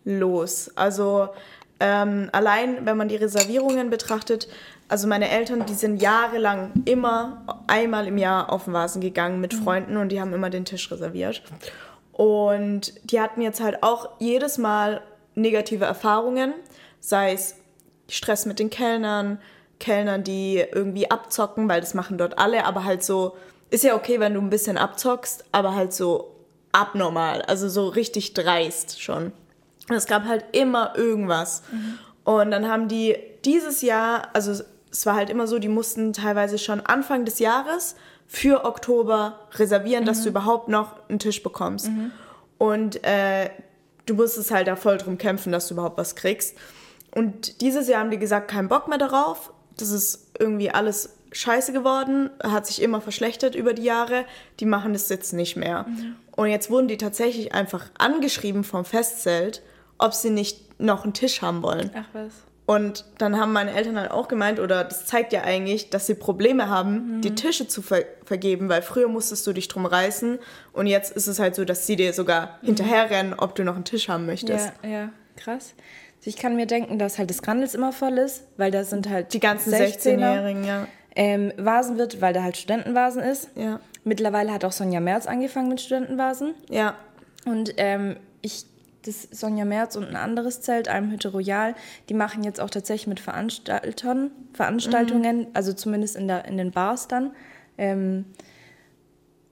[0.04, 0.71] los.
[0.76, 1.30] Also
[1.80, 4.47] ähm, allein, wenn man die Reservierungen betrachtet,
[4.88, 9.54] also meine Eltern, die sind jahrelang immer einmal im Jahr auf den Vasen gegangen mit
[9.54, 9.63] mhm.
[9.63, 11.41] Freunden und die haben immer den Tisch reserviert.
[12.12, 15.02] Und die hatten jetzt halt auch jedes Mal
[15.34, 16.54] negative Erfahrungen,
[17.00, 17.56] sei es
[18.10, 19.39] Stress mit den Kellnern,
[19.80, 23.38] Kellnern, die irgendwie abzocken, weil das machen dort alle, aber halt so,
[23.69, 26.36] ist ja okay, wenn du ein bisschen abzockst, aber halt so
[26.72, 29.32] abnormal, also so richtig dreist schon.
[29.90, 31.64] Es gab halt immer irgendwas.
[31.72, 32.00] Mhm.
[32.24, 36.58] Und dann haben die dieses Jahr, also es war halt immer so, die mussten teilweise
[36.58, 37.96] schon Anfang des Jahres
[38.28, 41.90] für Oktober reservieren, dass du überhaupt noch einen Tisch bekommst.
[42.58, 43.50] Und äh,
[44.06, 46.58] du musstest halt da voll drum kämpfen, dass du überhaupt was kriegst.
[47.14, 49.52] Und dieses Jahr haben die gesagt, kein Bock mehr darauf.
[49.78, 54.26] Das ist irgendwie alles scheiße geworden, hat sich immer verschlechtert über die Jahre.
[54.60, 55.86] Die machen das jetzt nicht mehr.
[56.36, 59.62] Und jetzt wurden die tatsächlich einfach angeschrieben vom Festzelt,
[59.98, 61.91] ob sie nicht noch einen Tisch haben wollen.
[61.96, 62.32] Ach was.
[62.65, 66.15] Und dann haben meine Eltern halt auch gemeint, oder das zeigt ja eigentlich, dass sie
[66.15, 67.22] Probleme haben, Mhm.
[67.22, 70.39] die Tische zu ver vergeben, weil früher musstest du dich drum reißen
[70.72, 73.84] und jetzt ist es halt so, dass sie dir sogar hinterherrennen, ob du noch einen
[73.84, 74.72] Tisch haben möchtest.
[74.84, 74.89] Mhm.
[74.89, 75.74] Ja, ja, krass.
[76.20, 79.10] Also ich kann mir denken, dass halt das Grandels immer voll ist, weil da sind
[79.10, 80.20] halt Die ganzen 16er.
[80.20, 80.88] 16-Jährigen, ja.
[81.13, 83.50] Ähm, Vasen wird, weil da halt Studentenvasen ist.
[83.56, 83.82] Ja.
[84.04, 86.54] Mittlerweile hat auch Sonja Merz angefangen mit Studentenvasen.
[86.70, 86.96] Ja.
[87.46, 88.66] Und ähm, ich,
[89.06, 91.76] das Sonja Merz und ein anderes Zelt, Almhütte Royal,
[92.10, 97.08] die machen jetzt auch tatsächlich mit Veranstaltern, Veranstaltungen, also zumindest in, der, in den Bars
[97.08, 97.32] dann,
[97.78, 98.26] ähm,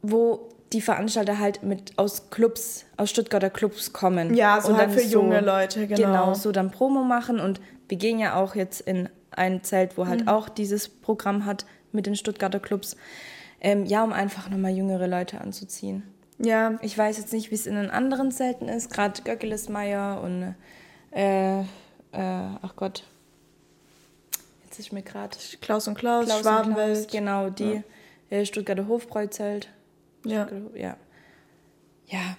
[0.02, 4.36] wo die Veranstalter halt mit aus Clubs, aus Stuttgarter Clubs kommen.
[4.36, 6.02] Ja, so Und halt dann für junge Leute, genau.
[6.02, 10.04] Genau, so dann Promo machen und wir gehen ja auch jetzt in ein Zelt, wo
[10.04, 10.10] Mhm.
[10.10, 12.96] halt auch dieses Programm hat mit den Stuttgarter Clubs.
[13.62, 16.04] Ähm, ja, um einfach nochmal jüngere Leute anzuziehen.
[16.38, 16.78] Ja.
[16.82, 20.56] Ich weiß jetzt nicht, wie es in den anderen Zelten ist, gerade Göckelesmeier und
[21.12, 21.65] äh, äh,
[22.13, 23.04] ach Gott,
[24.65, 27.10] jetzt ist mir gerade Klaus und Klaus, Klaus und Schwabenwelt.
[27.10, 27.84] Klaus, genau, die
[28.30, 29.69] äh, Stuttgarter Hofbräuzelt.
[30.26, 30.48] Ja.
[30.76, 30.95] ja.
[32.08, 32.38] Ja,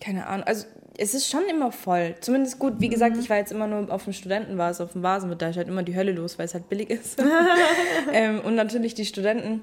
[0.00, 0.46] keine Ahnung.
[0.46, 0.66] Also
[0.98, 2.16] es ist schon immer voll.
[2.20, 5.36] Zumindest gut, wie gesagt, ich war jetzt immer nur auf dem Studentenvase, auf dem Vasen,
[5.38, 7.22] da ist halt immer die Hölle los, weil es halt billig ist.
[8.12, 9.62] ähm, und natürlich die Studenten.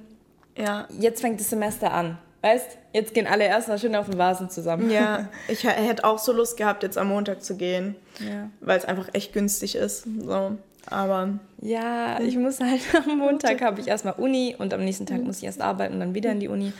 [0.57, 0.87] Ja.
[0.99, 2.17] Jetzt fängt das Semester an.
[2.41, 4.89] Weißt, jetzt gehen alle erstmal schön auf den Vasen zusammen.
[4.91, 8.49] Ja, ich hätte auch so Lust gehabt, jetzt am Montag zu gehen, Ja.
[8.61, 10.05] weil es einfach echt günstig ist.
[10.23, 10.55] So.
[10.87, 15.23] Aber Ja, ich muss halt am Montag habe ich erstmal Uni und am nächsten Tag
[15.23, 16.71] muss ich erst arbeiten und dann wieder in die Uni.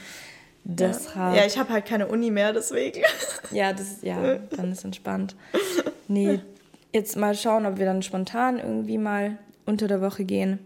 [0.68, 1.36] Deshalb.
[1.36, 3.02] ja, ich habe halt keine Uni mehr, deswegen.
[3.52, 5.36] Ja, das ja, dann ist entspannt.
[6.08, 6.40] Nee,
[6.92, 10.58] jetzt mal schauen, ob wir dann spontan irgendwie mal unter der Woche gehen.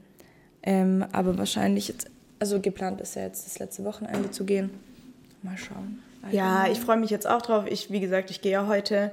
[0.63, 2.07] Ähm, aber wahrscheinlich jetzt,
[2.41, 4.71] also geplant ist ja jetzt das letzte Wochenende zu gehen.
[5.43, 6.03] Mal schauen.
[6.33, 7.65] Ja, ich freue mich jetzt auch drauf.
[7.69, 9.13] Ich, wie gesagt, ich gehe ja heute.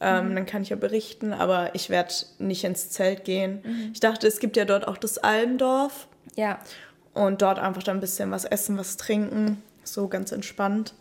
[0.00, 3.90] Ähm, Dann kann ich ja berichten, aber ich werde nicht ins Zelt gehen.
[3.92, 6.58] Ich dachte, es gibt ja dort auch das Almdorf Ja,
[7.14, 9.62] und dort einfach dann ein bisschen was essen, was trinken.
[9.84, 10.94] So ganz entspannt.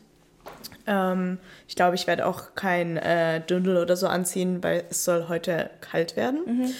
[0.85, 5.27] Ähm, ich glaube, ich werde auch kein äh, Dündel oder so anziehen, weil es soll
[5.27, 6.73] heute kalt werden.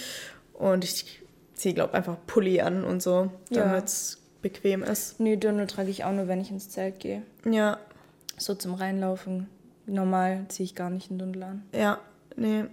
[0.52, 1.20] Und ich
[1.54, 3.64] ziehe, glaube einfach Pulli an und so, Ja.
[3.64, 5.18] damit es bequem ist.
[5.18, 7.22] nö, Dirndl trage ich auch nur, wenn ich ins Zelt gehe.
[7.50, 7.78] Ja,
[8.36, 9.48] So zum Reinlaufen.
[9.86, 11.62] Normal ziehe ich gar nicht einen Dirndl an.
[11.72, 11.98] ja,
[12.36, 12.64] nee.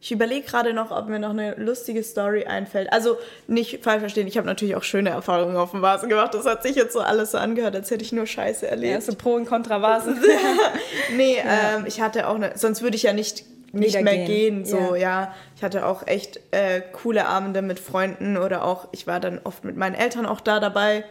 [0.00, 2.92] Ich überlege gerade noch, ob mir noch eine lustige Story einfällt.
[2.92, 3.16] Also
[3.48, 6.34] nicht falsch verstehen, ich habe natürlich auch schöne Erfahrungen auf dem Vasen gemacht.
[6.34, 8.92] Das hat sich jetzt so alles so angehört, als hätte ich nur Scheiße erlebt.
[8.92, 10.16] Ja, so Pro und Contra Vasen.
[11.16, 14.64] Nee, ähm, ich hatte auch eine, sonst würde ich ja nicht, nicht mehr gehen.
[14.64, 14.96] So, Ja.
[14.96, 15.34] ja.
[15.56, 19.64] Ich hatte auch echt äh, coole Abende mit Freunden oder auch, ich war dann oft
[19.64, 21.04] mit meinen Eltern auch da dabei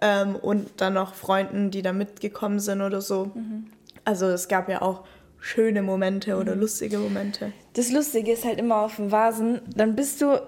[0.00, 3.30] ähm, und dann noch Freunden, die da mitgekommen sind oder so.
[3.34, 3.66] Mhm.
[4.04, 5.04] Also es gab ja auch
[5.40, 7.52] schöne Momente oder lustige Momente.
[7.74, 10.40] Das Lustige ist halt immer auf dem Vasen, dann bist du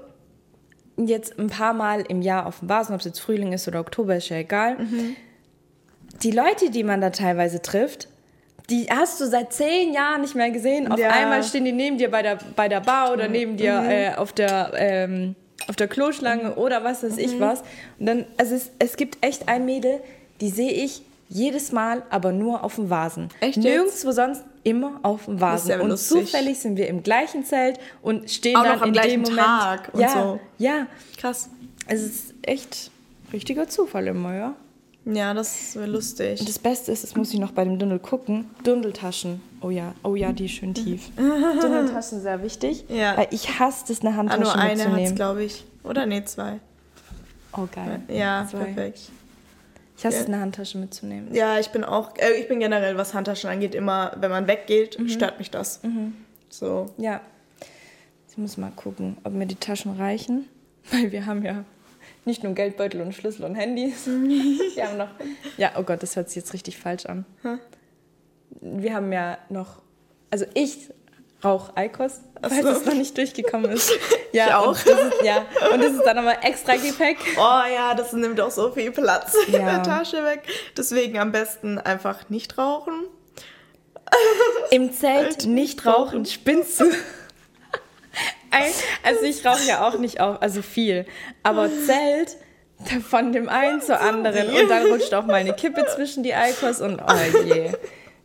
[0.96, 3.80] jetzt ein paar Mal im Jahr auf dem Vasen, ob es jetzt Frühling ist oder
[3.80, 4.78] Oktober, ist ja egal.
[6.22, 8.08] Die Leute, die man da teilweise trifft,
[8.70, 10.90] die hast du seit zehn Jahren nicht mehr gesehen.
[10.90, 11.10] Auf Ja.
[11.10, 14.32] einmal stehen die neben dir bei der, bei der Bar oder neben dir äh, auf
[14.32, 15.34] der ähm,
[15.68, 17.60] auf der Kloschlange oder was weiß ich was.
[17.98, 20.00] Und dann, also es, es gibt echt ein Mädel,
[20.40, 23.30] die sehe ich jedes Mal, aber nur auf dem Vasen.
[23.40, 23.64] Echt jetzt?
[23.64, 25.70] Nirgendwo sonst immer auf dem Vasen.
[25.70, 26.24] ja und lustig.
[26.26, 29.34] zufällig sind wir im gleichen Zelt und stehen Auch dann noch am in gleichen dem
[29.34, 29.46] Moment.
[29.46, 30.40] Tag und ja, so.
[30.58, 30.86] ja,
[31.18, 31.48] Krass.
[31.88, 32.90] es ist echt
[33.32, 34.54] richtiger Zufall immer, ja.
[35.06, 36.40] Ja, das wäre lustig.
[36.40, 39.40] Und das Beste ist, das muss ich noch bei dem Dündel gucken, Dündeltaschen.
[39.60, 41.10] Oh ja, oh ja, die ist schön tief.
[41.16, 43.16] Dündeltaschen sehr wichtig, Ja.
[43.16, 45.14] weil ich hasse es, eine ah, Handtasche nur eine hat es, mitzunehmen.
[45.14, 45.64] glaube ich.
[45.84, 46.58] Oder nee, zwei.
[47.56, 48.00] Oh geil.
[48.08, 48.64] Ja, Zwei.
[48.64, 49.00] perfekt.
[49.96, 50.22] Ich hasse Ja.
[50.22, 51.32] es, eine Handtasche mitzunehmen.
[51.32, 54.98] Ja, ich bin auch, äh, ich bin generell, was Handtaschen angeht, immer, wenn man weggeht,
[54.98, 55.08] Mhm.
[55.08, 55.80] stört mich das.
[56.50, 56.90] So.
[56.98, 57.20] Ja.
[58.28, 60.46] Ich muss mal gucken, ob mir die Taschen reichen,
[60.90, 61.64] weil wir haben ja
[62.26, 64.06] nicht nur Geldbeutel und Schlüssel und Handys.
[64.06, 65.08] wir haben noch.
[65.56, 67.24] Ja, oh Gott, das hört sich jetzt richtig falsch an.
[68.60, 69.82] Wir haben ja noch.
[70.30, 70.90] Also ich
[71.44, 72.68] rauche Eikos, falls so.
[72.68, 73.92] es noch nicht durchgekommen ist.
[74.32, 74.66] Ja, Ich auch.
[74.68, 77.16] Und das ist, ja, und das ist dann nochmal extra Gepäck.
[77.38, 79.76] Oh ja, das nimmt auch so viel Platz in Ja.
[79.76, 80.42] der Tasche weg.
[80.76, 83.04] Deswegen am besten einfach nicht rauchen.
[84.70, 86.84] Im Zelt nicht rauchen, spinnst du?
[89.02, 91.06] Also ich rauche ja auch nicht auf, also viel.
[91.42, 92.36] Aber Zelt,
[93.08, 96.80] von dem einen zur anderen und dann rutscht auch mal eine Kippe zwischen die Eikos
[96.80, 97.70] und oh je.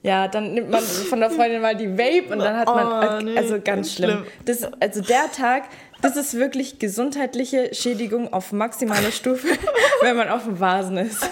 [0.04, 3.24] Ja, dann nimmt man von der Freundin mal die Vape und dann hat man, Oh,
[3.24, 4.10] nee, also ganz schlimm.
[4.10, 4.26] schlimm.
[4.46, 5.66] Das, also der Tag,
[6.02, 9.48] das ist wirklich gesundheitliche Schädigung auf maximaler Stufe,
[10.02, 11.30] wenn man auf dem Vasen ist.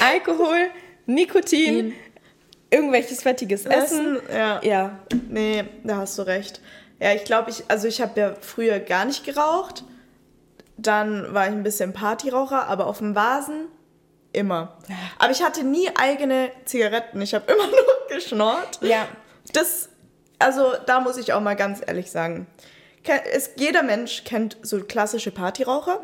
[0.00, 0.70] Alkohol,
[1.06, 1.94] Nikotin,
[2.70, 4.16] irgendwelches fettiges Essen.
[4.16, 4.60] Essen, ja.
[4.62, 4.98] Ja,
[5.28, 6.60] Nee, da hast du recht.
[6.98, 9.84] Ja, ich glaube, ich, also ich habe ja früher gar nicht geraucht.
[10.78, 13.66] Dann war ich ein bisschen Partyraucher, aber auf dem Vasen
[14.32, 14.76] immer.
[15.18, 17.20] Aber ich hatte nie eigene Zigaretten.
[17.22, 18.78] Ich habe immer nur geschnorrt.
[18.82, 19.06] ja.
[19.52, 19.90] Das,
[20.40, 22.48] also da muss ich auch mal ganz ehrlich sagen.
[23.32, 26.00] Es, jeder Mensch kennt so klassische Partyraucher.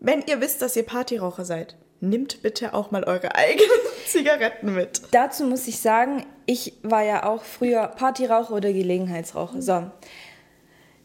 [0.00, 3.68] Wenn ihr wisst, dass ihr Partyraucher seid, nimmt bitte auch mal eure eigenen
[4.06, 5.02] Zigaretten mit.
[5.12, 9.60] Dazu muss ich sagen, ich war ja auch früher Partyraucher oder Gelegenheitsraucher.
[9.62, 9.84] So.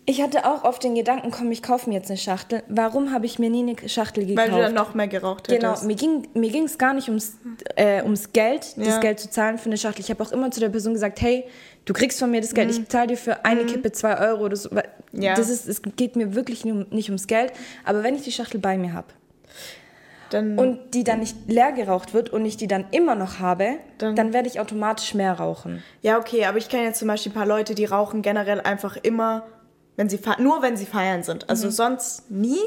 [0.08, 2.62] Ich hatte auch oft den Gedanken, komm, ich kaufe mir jetzt eine Schachtel.
[2.68, 4.50] Warum habe ich mir nie eine Schachtel gekauft?
[4.52, 5.86] Weil du dann noch mehr geraucht Genau, hättest.
[5.86, 7.34] mir ging mir ging's gar nicht ums,
[7.76, 9.00] äh, ums Geld, das Ja.
[9.00, 10.02] Geld zu zahlen für eine Schachtel.
[10.02, 11.46] Ich habe auch immer zu der Person gesagt, hey,
[11.86, 14.56] du kriegst von mir das Geld, ich zahle dir für eine Kippe zwei Euro oder
[14.56, 14.70] so.
[14.70, 15.22] Mhm.
[15.24, 15.34] Ja.
[15.34, 17.52] Das ist, es geht mir wirklich nicht ums Geld,
[17.84, 19.08] aber wenn ich die Schachtel bei mir habe
[20.30, 23.78] Dann, und die dann nicht leer geraucht wird und ich die dann immer noch habe,
[24.00, 25.84] Dann- dann, werde ich automatisch mehr rauchen.
[26.02, 28.98] ja, okay, aber ich kenne jetzt zum Beispiel ein paar Leute, die rauchen generell einfach
[28.98, 29.44] immer,
[29.98, 31.50] wenn sie nur wenn sie feiern sind.
[31.50, 32.60] Also sonst nie.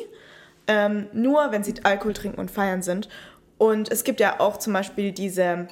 [0.70, 3.08] Ähm, nur wenn sie Alkohol trinken und feiern sind.
[3.56, 5.66] Und es gibt ja auch zum Beispiel diese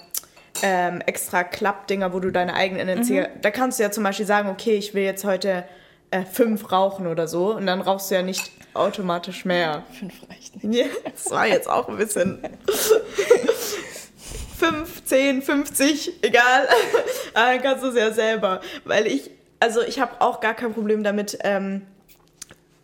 [0.62, 3.40] ähm, extra Klappdinger, wo du deine eigenen Zigaretten.
[3.42, 5.64] Da kannst du ja zum Beispiel sagen, okay, ich will jetzt heute
[6.10, 7.54] äh, fünf rauchen oder so.
[7.54, 9.84] Und dann rauchst du ja nicht automatisch mehr.
[9.98, 10.78] Fünf reicht nicht.
[10.78, 12.38] Ja, das war jetzt auch ein bisschen.
[14.58, 16.68] 5, 10, 50, egal.
[17.34, 18.60] Aber dann kannst du es ja selber.
[18.84, 21.82] Weil ich, also ich habe auch gar kein Problem damit, ähm,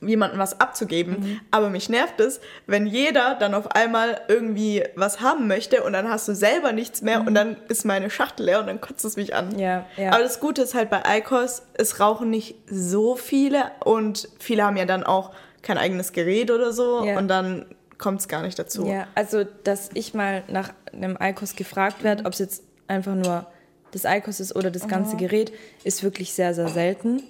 [0.08, 1.40] jemandem was abzugeben.
[1.50, 6.08] Aber mich nervt es, wenn jeder dann auf einmal irgendwie was haben möchte und dann
[6.08, 9.16] hast du selber nichts mehr und dann ist meine Schachtel leer und dann kotzt es
[9.16, 9.58] mich an.
[9.58, 10.12] Ja, ja.
[10.12, 14.76] Aber das Gute ist halt bei Eikos, es rauchen nicht so viele und viele haben
[14.76, 15.30] ja dann auch
[15.62, 17.18] kein eigenes Gerät oder so Ja.
[17.18, 17.66] und dann
[17.98, 18.86] kommt es gar nicht dazu.
[18.86, 23.46] Ja, also, dass ich mal nach einem Eikos gefragt werde, ob es jetzt einfach nur
[23.92, 25.52] das Eikos ist oder das ganze Gerät,
[25.84, 27.22] ist wirklich sehr, sehr selten.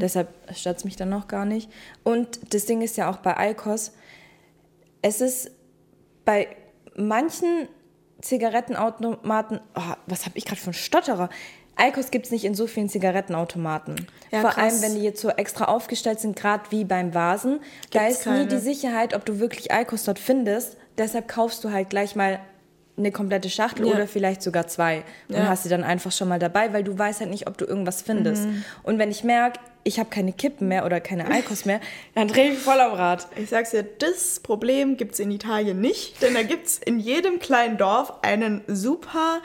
[0.00, 1.70] Deshalb stört es mich dann noch gar nicht.
[2.02, 3.92] Und das Ding ist ja auch bei Eikos,
[5.02, 5.50] es ist
[6.24, 6.48] bei
[6.96, 7.68] manchen
[8.22, 11.28] Zigarettenautomaten, oh, was habe ich gerade für einen Stotterer?
[11.78, 14.06] Eikos gibt es nicht in so vielen Zigarettenautomaten.
[14.30, 14.64] Ja, Vor krass.
[14.64, 17.60] allem, wenn die jetzt so extra aufgestellt sind, gerade wie beim Vasen.
[17.92, 18.46] Da Gibt's ist nie keine.
[18.46, 20.76] die Sicherheit, ob du wirklich Eikos dort findest.
[20.98, 22.40] Deshalb kaufst du halt gleich mal
[22.96, 23.94] eine komplette Schachtel Ja.
[23.94, 25.46] oder vielleicht sogar zwei und Ja.
[25.48, 28.02] hast sie dann einfach schon mal dabei, weil du weißt halt nicht, ob du irgendwas
[28.02, 28.46] findest.
[28.46, 28.64] Mhm.
[28.82, 31.80] Und wenn ich merke, ich habe keine Kippen mehr oder keine Eikos mehr,
[32.16, 33.28] dann drehe ich voll am Rad.
[33.36, 37.78] Ich sag's dir, das Problem gibt's in Italien nicht, denn da gibt's in jedem kleinen
[37.78, 39.42] Dorf einen super,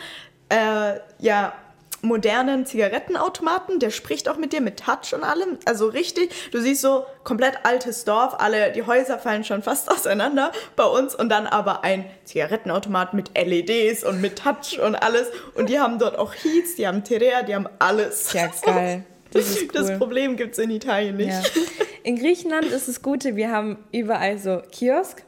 [0.49, 1.53] äh, ja,
[2.03, 6.81] modernen Zigarettenautomaten, der spricht auch mit dir mit Touch und allem, also richtig, du siehst
[6.81, 11.47] so komplett altes Dorf, alle, die Häuser fallen schon fast auseinander bei uns und dann
[11.47, 16.33] aber ein Zigarettenautomat mit LEDs und mit Touch und alles und die haben dort auch
[16.33, 18.31] Heats, die haben Terea, die haben alles.
[18.33, 19.03] Ja, geil.
[19.31, 19.67] Das cool.
[19.73, 21.29] Das Problem gibt's in Italien nicht.
[21.31, 21.41] Ja.
[22.03, 25.23] In Griechenland ist es Gute, wir haben überall so Kiosk.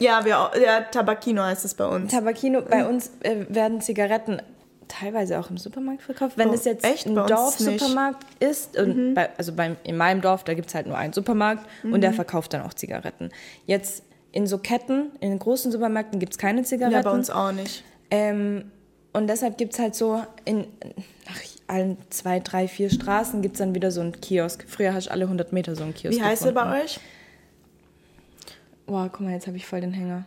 [0.00, 2.10] Ja, wir, auch- ja, Tabacchino heißt es bei uns.
[2.12, 4.40] Tabakino, bei uns äh, werden Zigaretten
[4.90, 6.36] teilweise auch im Supermarkt verkauft.
[6.36, 7.06] Wenn Oh, es jetzt echt?
[7.06, 10.96] ein Dorfsupermarkt ist, und bei, also beim, in meinem Dorf, da gibt es halt nur
[10.98, 13.30] einen Supermarkt und der verkauft dann auch Zigaretten.
[13.66, 16.96] Jetzt in so Ketten, in großen Supermärkten gibt es keine Zigaretten.
[16.96, 17.82] Ja, bei uns auch nicht.
[18.10, 18.70] Ähm,
[19.12, 20.66] und deshalb gibt es halt so in
[21.26, 24.64] nach allen zwei, drei, vier Straßen gibt es dann wieder so einen Kiosk.
[24.68, 26.70] Früher hast du alle 100 Meter so einen Kiosk Wie heißt gefunden.
[26.70, 27.00] bei euch?
[28.86, 30.24] Wow, guck mal, jetzt habe ich voll den Hänger.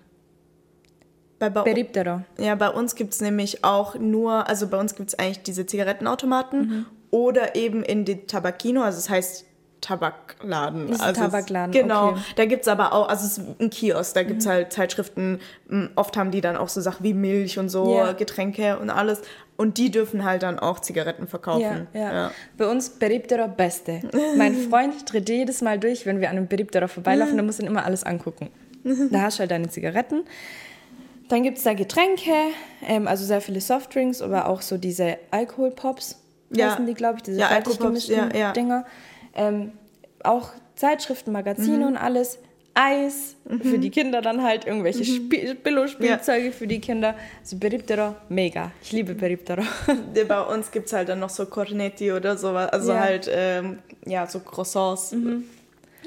[1.49, 2.21] Bei, bei, Beriptero.
[2.37, 5.65] ja, bei uns gibt es nämlich auch nur, also bei uns gibt es eigentlich diese
[5.65, 6.85] Zigarettenautomaten Mhm.
[7.11, 9.45] oder eben in die Tabacchino, also es heißt
[9.81, 10.89] Tabakladen.
[10.89, 12.15] Ist also es- Tabakladen, Genau, okay.
[12.19, 12.23] Mhm.
[12.37, 15.39] da gibt es aber auch, also es ist ein Kiosk, da gibt es halt Zeitschriften,
[15.95, 18.13] oft haben die dann auch so Sachen wie Milch und so, Ja.
[18.13, 19.21] Getränke und alles
[19.57, 21.87] und die dürfen halt dann auch Zigaretten Ja, verkaufen.
[21.93, 23.99] ja, Bei uns Beriptero Beste.
[24.37, 27.67] Mein Freund dreht jedes Mal durch, wenn wir an einem Beriptero vorbeilaufen, der muss dann
[27.67, 28.49] immer alles angucken.
[29.11, 30.23] Da hast du halt deine Zigaretten.
[31.33, 32.31] Dann gibt es da Getränke,
[32.87, 36.19] ähm, also sehr viele Softdrinks, aber auch so diese Alkoholpops,
[36.51, 36.69] Ja.
[36.71, 38.51] heißen die, glaube ich, diese Ja, fertig Alkoholpops, gemischten ja, ja.
[38.53, 38.85] Dinger.
[39.33, 39.71] Ähm,
[40.23, 41.83] auch Zeitschriften, Magazine Mhm.
[41.87, 42.37] und alles.
[42.75, 47.15] Eis für die Kinder dann halt, irgendwelche Spie- Billo-Spielzeuge für die Kinder.
[47.41, 48.71] Also Beriptero, mega.
[48.83, 49.61] Ich liebe Beriptero.
[50.15, 52.99] Ja, Bei uns gibt es halt dann noch so Cornetti oder sowas, also Ja.
[52.99, 55.15] halt, ähm, ja, so Croissants,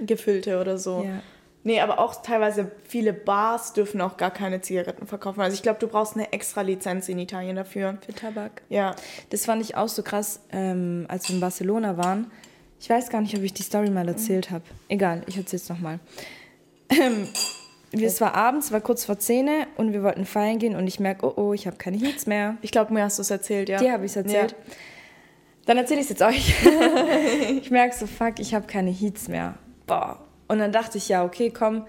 [0.05, 1.03] gefüllte oder so.
[1.05, 1.21] Ja.
[1.67, 5.41] Nee, aber auch teilweise viele Bars dürfen auch gar keine Zigaretten verkaufen.
[5.41, 7.99] Also ich glaube, du brauchst eine extra Lizenz in Italien dafür.
[8.07, 8.63] Für Tabak.
[8.69, 8.95] Ja.
[9.31, 12.31] Das fand ich auch so krass, ähm, als wir in Barcelona waren.
[12.79, 14.63] Ich weiß gar nicht, ob ich die Story mal erzählt habe.
[14.89, 15.99] Egal, ich erzähle es nochmal.
[16.89, 17.27] Ähm,
[17.91, 21.27] es war abends, war kurz vor 10 und wir wollten feiern gehen und ich merke,
[21.27, 22.59] oh oh, ich habe keine Heats mehr.
[22.63, 23.79] Ich glaube, mir hast du es erzählt, ja.
[23.79, 24.53] Dir habe ich es erzählt.
[24.53, 24.75] Ja.
[25.67, 26.55] Dann erzähle ich es jetzt euch.
[27.61, 29.57] ich merke so, fuck, ich habe keine Heats mehr.
[29.89, 30.26] Boah.
[30.49, 31.87] Und dann dachte ich, ja, okay, komm,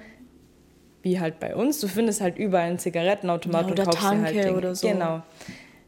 [1.03, 4.05] wie halt bei uns, du findest halt überall einen Zigarettenautomat Ja, und oder kaufst dir
[4.07, 4.53] Tanke halt Dinge.
[4.57, 4.87] oder so.
[4.87, 5.21] Genau.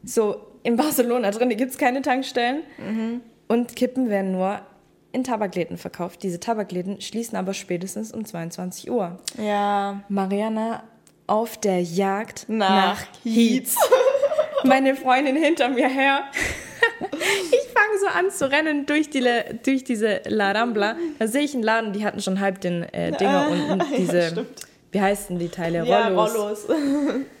[0.04, 3.20] So, in Barcelona drin gibt es keine Tankstellen Mhm.
[3.48, 4.60] und Kippen werden nur
[5.12, 6.22] in Tabakläden verkauft.
[6.22, 9.18] Diese Tabakläden schließen aber spätestens um 22 Uhr.
[9.36, 10.04] Ja.
[10.08, 10.84] Mariana
[11.26, 13.76] auf der Jagd Nach Heats.
[14.64, 16.20] Meine Freundin hinter mir her.
[17.52, 19.24] Ich fange so an zu rennen durch, die,
[19.64, 20.96] durch diese La Rambla.
[21.18, 23.78] Da sehe ich einen Laden, die hatten schon halb den äh, Dinger unten.
[23.80, 24.48] Ja, Diese, stimmt.
[24.92, 25.84] wie heißen die Teile?
[25.86, 26.66] Ja, Rollos.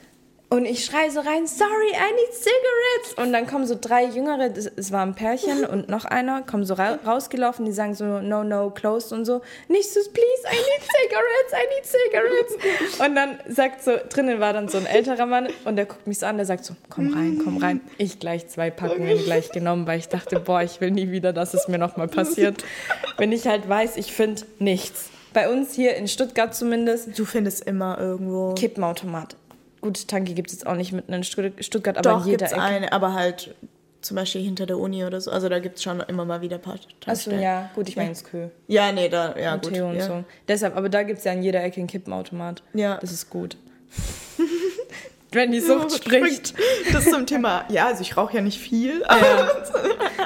[0.52, 3.14] Und ich schreie so rein, sorry, I need cigarettes.
[3.16, 6.74] Und dann kommen so drei Jüngere, es war ein Pärchen und noch einer, kommen so
[6.74, 9.42] ra rausgelaufen, die sagen so, no, no, closed und so.
[9.68, 13.00] Nicht so, please, I need cigarettes, I need cigarettes.
[13.06, 16.18] Und dann sagt so, drinnen war dann so ein älterer Mann und der guckt mich
[16.18, 17.80] so an, der sagt so, komm rein, komm rein.
[17.98, 21.54] Ich gleich zwei Packungen gleich genommen, weil ich dachte, boah, ich will nie wieder, dass
[21.54, 22.64] es mir nochmal passiert.
[23.18, 25.10] Wenn ich halt weiß, ich finde nichts.
[25.32, 28.54] Bei uns hier in Stuttgart zumindest, Du findest immer irgendwo.
[28.54, 29.36] Kippenautomat.
[29.80, 32.38] Gut, Tanki gibt es jetzt auch nicht mitten in Stutt- Stuttgart, aber Doch, in jeder
[32.46, 32.62] gibt's Ecke.
[32.62, 33.54] eine, aber halt
[34.02, 35.30] zum Beispiel hinter der Uni oder so.
[35.30, 37.40] Also da gibt es schon immer mal wieder ein paar Achso, Tankstellen.
[37.42, 38.48] ja, gut, ich meine ins Kö.
[38.66, 39.74] Ja, nee, da, ja, und gut.
[39.74, 40.06] Theo und ja.
[40.06, 40.24] so.
[40.48, 42.62] Deshalb, aber da gibt es ja in jeder Ecke einen Kippenautomat.
[42.74, 42.96] Ja.
[42.98, 43.56] Das ist gut.
[45.32, 46.54] Wenn die Sucht spricht.
[46.92, 49.02] Das zum Thema, ja, also ich rauche ja nicht viel.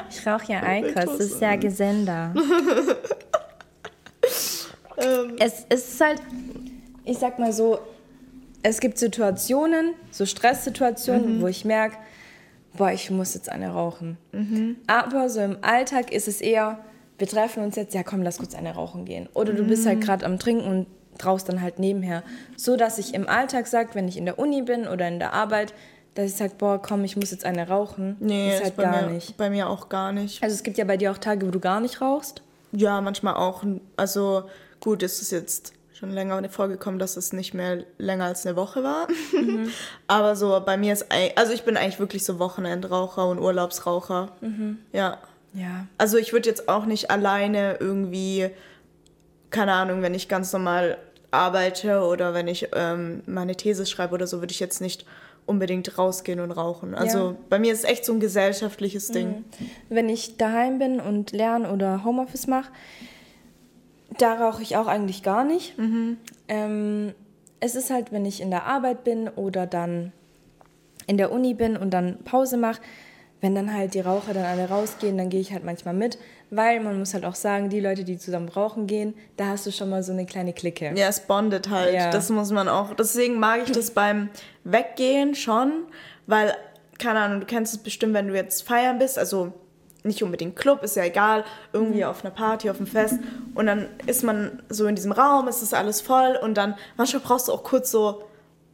[0.09, 2.33] Ich rauche ja Eikos, das ist ja gesünder.
[4.97, 6.21] Ähm, es, es ist halt,
[7.03, 7.79] ich sag mal so,
[8.67, 11.97] es gibt Situationen, so Stresssituationen, wo ich merke,
[12.73, 14.17] boah, ich muss jetzt eine rauchen.
[14.87, 16.79] Aber so im Alltag ist es eher,
[17.19, 19.29] wir treffen uns jetzt, ja komm, lass kurz eine rauchen gehen.
[19.35, 20.87] Oder du bist halt gerade am Trinken und
[21.23, 22.23] rauchst dann halt nebenher.
[22.57, 25.33] So, dass ich im Alltag sage, wenn ich in der Uni bin oder in der
[25.33, 25.75] Arbeit,
[26.15, 28.17] dass ich sage, boah, komm, ich muss jetzt eine rauchen.
[28.19, 29.37] nee, ist ist halt bei, gar mir, nicht.
[29.37, 30.41] bei mir auch gar nicht.
[30.41, 32.41] Also es gibt ja bei dir auch Tage, wo du gar nicht rauchst.
[32.71, 33.63] Ja, manchmal auch.
[33.95, 34.43] Also
[34.79, 35.73] gut, ist es jetzt
[36.05, 39.07] schon länger vorgekommen, dass es nicht mehr länger als eine Woche war.
[39.33, 39.69] Mhm.
[40.07, 44.29] Aber so bei mir ist, ei- also ich bin eigentlich wirklich so Wochenendraucher und Urlaubsraucher.
[44.41, 44.77] Mhm.
[44.93, 45.17] Ja.
[45.53, 45.87] Ja.
[45.97, 48.49] Also ich würde jetzt auch nicht alleine irgendwie,
[49.49, 50.97] keine Ahnung, wenn ich ganz normal
[51.31, 55.05] arbeite oder wenn ich ähm, meine These schreibe oder so, würde ich jetzt nicht
[55.45, 56.95] unbedingt rausgehen und rauchen.
[56.95, 57.35] Also Ja.
[57.49, 59.45] bei mir ist es echt so ein gesellschaftliches Ding.
[59.89, 62.71] Wenn ich daheim bin und lerne oder Homeoffice mache,
[64.17, 65.75] da rauche ich auch eigentlich gar nicht.
[66.47, 67.13] Ähm,
[67.59, 70.11] es ist halt, wenn ich in der Arbeit bin oder dann
[71.07, 72.81] in der Uni bin und dann Pause mache,
[73.41, 76.17] wenn dann halt die Raucher dann alle rausgehen, dann gehe ich halt manchmal mit,
[76.49, 79.71] weil man muss halt auch sagen, die Leute, die zusammen rauchen gehen, da hast du
[79.71, 80.93] schon mal so eine kleine Clique.
[80.95, 81.93] Ja, es bondet halt.
[81.93, 82.09] Ja.
[82.09, 82.95] Das muss man auch.
[82.95, 84.29] Deswegen mag ich das beim
[84.63, 85.83] Weggehen schon,
[86.25, 86.55] weil,
[86.97, 89.53] keine Ahnung, du kennst es bestimmt, wenn du jetzt feiern bist, also
[90.05, 91.43] nicht unbedingt Club, ist ja egal,
[91.73, 92.09] irgendwie Mhm.
[92.09, 93.15] auf einer Party, auf einem Fest
[93.55, 97.21] und dann ist man so in diesem Raum, es ist alles voll und dann manchmal
[97.23, 98.23] brauchst du auch kurz so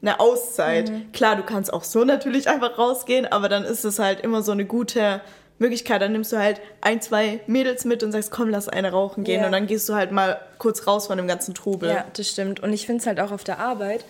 [0.01, 0.89] eine Auszeit.
[0.89, 1.11] Mhm.
[1.11, 4.51] Klar, du kannst auch so natürlich einfach rausgehen, aber dann ist es halt immer so
[4.51, 5.21] eine gute
[5.59, 6.01] Möglichkeit.
[6.01, 9.41] Dann nimmst du halt ein, zwei Mädels mit und sagst, komm, lass eine rauchen gehen
[9.41, 9.45] Ja.
[9.45, 11.89] und dann gehst du halt mal kurz raus von dem ganzen Trubel.
[11.89, 12.61] Ja, das stimmt.
[12.61, 14.03] Und ich finde es halt auch auf der Arbeit,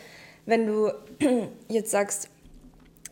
[0.46, 0.92] wenn du
[1.68, 2.30] jetzt sagst,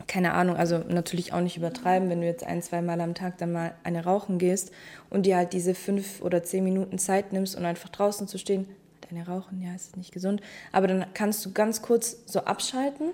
[0.10, 3.38] keine Ahnung, also natürlich auch nicht übertreiben, wenn du jetzt ein, zwei Mal am Tag
[3.38, 4.72] dann mal eine rauchen gehst
[5.10, 8.68] und dir halt diese fünf oder zehn Minuten Zeit nimmst und einfach draußen zu stehen,
[9.12, 10.40] eine rauchen, ja, ist nicht gesund,
[10.72, 13.10] aber dann kannst du ganz kurz so abschalten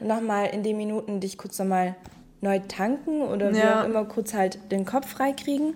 [0.00, 1.96] und nochmal in den Minuten dich kurz nochmal
[2.40, 3.82] neu tanken oder wie Ja.
[3.82, 5.74] auch immer kurz halt den Kopf freikriegen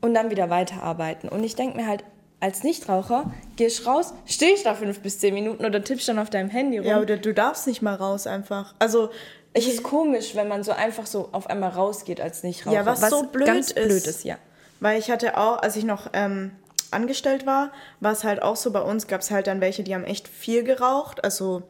[0.00, 1.28] und dann wieder weiterarbeiten.
[1.28, 2.04] Und ich denke mir halt,
[2.40, 6.50] als Nichtraucher, gehst raus, stehst da fünf bis zehn Minuten oder tippst dann auf deinem
[6.50, 6.86] Handy rum.
[6.86, 8.74] Ja, oder du darfst nicht mal raus einfach.
[8.78, 9.10] Also,
[9.54, 12.76] es ist komisch, wenn man so einfach so auf einmal rausgeht als Nichtraucher.
[12.76, 13.86] Ja, was so blöd ganz ist.
[13.86, 14.36] blöd ist, ja.
[14.80, 16.52] weil ich hatte auch, als ich noch ähm,
[16.90, 19.94] angestellt war, war es halt auch so, bei uns gab es halt dann welche, die
[19.94, 21.24] haben echt viel geraucht.
[21.24, 21.62] Also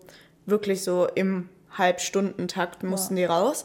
[0.46, 1.48] wirklich so im
[1.78, 3.64] Halbstundentakt mussten die raus.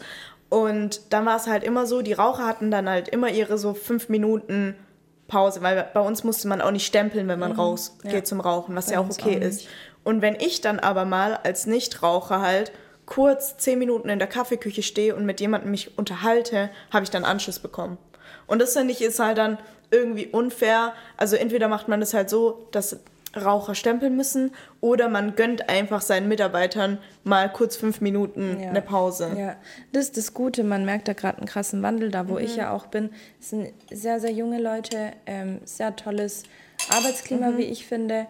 [0.49, 3.73] Und dann war es halt immer so, die Raucher hatten dann halt immer ihre so
[3.73, 4.75] fünf Minuten
[5.31, 8.17] Pause, weil bei uns musste man auch nicht stempeln, wenn man rausgeht Mhm.
[8.17, 8.23] Ja.
[8.23, 9.67] zum Rauchen, was Bei ja auch okay auch ist.
[10.03, 12.71] Und wenn ich dann aber mal als Nichtraucher halt
[13.05, 17.23] kurz zehn Minuten in der Kaffeeküche stehe und mit jemandem mich unterhalte, habe ich dann
[17.25, 17.97] Anschluss bekommen.
[18.47, 19.57] Und das finde ich ist halt dann
[19.89, 20.93] irgendwie unfair.
[21.17, 22.97] Also entweder macht man das halt so, dass
[23.35, 24.51] Raucher stempeln müssen
[24.81, 28.69] oder man gönnt einfach seinen Mitarbeitern mal kurz fünf Minuten Ja.
[28.69, 29.31] eine Pause.
[29.37, 29.55] Ja,
[29.93, 30.63] das ist das Gute.
[30.63, 32.59] Man merkt da gerade einen krassen Wandel, da wo ich Mhm.
[32.59, 33.09] ja auch bin.
[33.39, 36.43] Es sind sehr, sehr junge Leute, ähm, sehr tolles
[36.89, 37.57] Arbeitsklima, Mhm.
[37.57, 38.27] wie ich finde,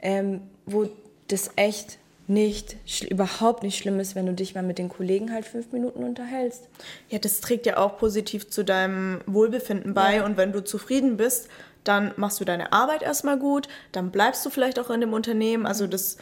[0.00, 0.88] ähm, wo
[1.28, 2.76] das echt nicht,
[3.10, 6.68] überhaupt nicht schlimm ist, wenn du dich mal mit den Kollegen halt fünf Minuten unterhältst.
[7.10, 10.16] Ja, das trägt ja auch positiv zu deinem Wohlbefinden bei.
[10.16, 10.24] Ja.
[10.24, 11.48] Und wenn du zufrieden bist,
[11.84, 15.66] dann machst du deine Arbeit erstmal gut, dann bleibst du vielleicht auch in dem Unternehmen.
[15.66, 16.16] Also das,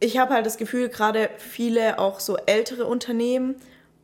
[0.00, 3.56] ich habe halt das Gefühl, gerade viele auch so ältere Unternehmen,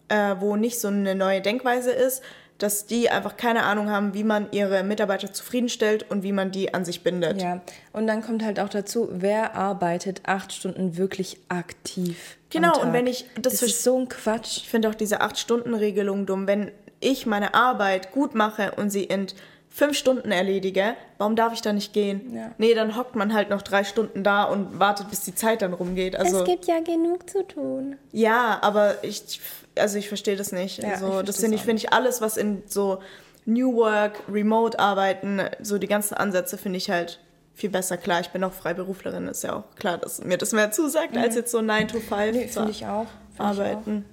[0.09, 2.23] äh, wo nicht so eine neue Denkweise ist,
[2.59, 6.75] dass die einfach keine Ahnung haben, wie man ihre Mitarbeiter zufriedenstellt und wie man die
[6.75, 7.41] an sich bindet.
[7.41, 7.63] Ja,
[7.95, 12.37] und dann kommt halt auch dazu, wer arbeitet acht Stunden wirklich aktiv?
[12.51, 14.59] Genau, und wenn ich- das das ist so ein Quatsch.
[14.59, 16.47] Ich finde auch diese 8-Stunden-Regelung dumm.
[16.47, 16.71] Wenn
[17.01, 19.29] ich meine Arbeit gut mache und sie in
[19.73, 22.35] fünf Stunden erledige, warum darf ich da nicht gehen?
[22.35, 22.51] Ja.
[22.59, 25.73] Nee, dann hockt man halt noch drei Stunden da und wartet, bis die Zeit dann
[25.73, 26.17] rumgeht.
[26.17, 27.97] Also, gibt ja genug zu tun.
[28.13, 29.41] ja, aber ich,
[29.79, 30.79] also ich verstehe das nicht.
[30.83, 32.99] Ja, ich also, das finde ich, finde ich alles, was in so
[33.47, 37.21] New Work, Remote-Arbeiten, so die ganzen Ansätze finde ich halt
[37.55, 37.97] viel besser.
[37.97, 41.35] Klar, ich bin auch Freiberuflerin, ist ja auch klar, dass mir das mehr zusagt, als
[41.37, 42.31] jetzt so 9 to 5 Mhm.
[42.33, 43.07] Nee, zu ich auch.
[43.37, 44.05] Find ich arbeiten.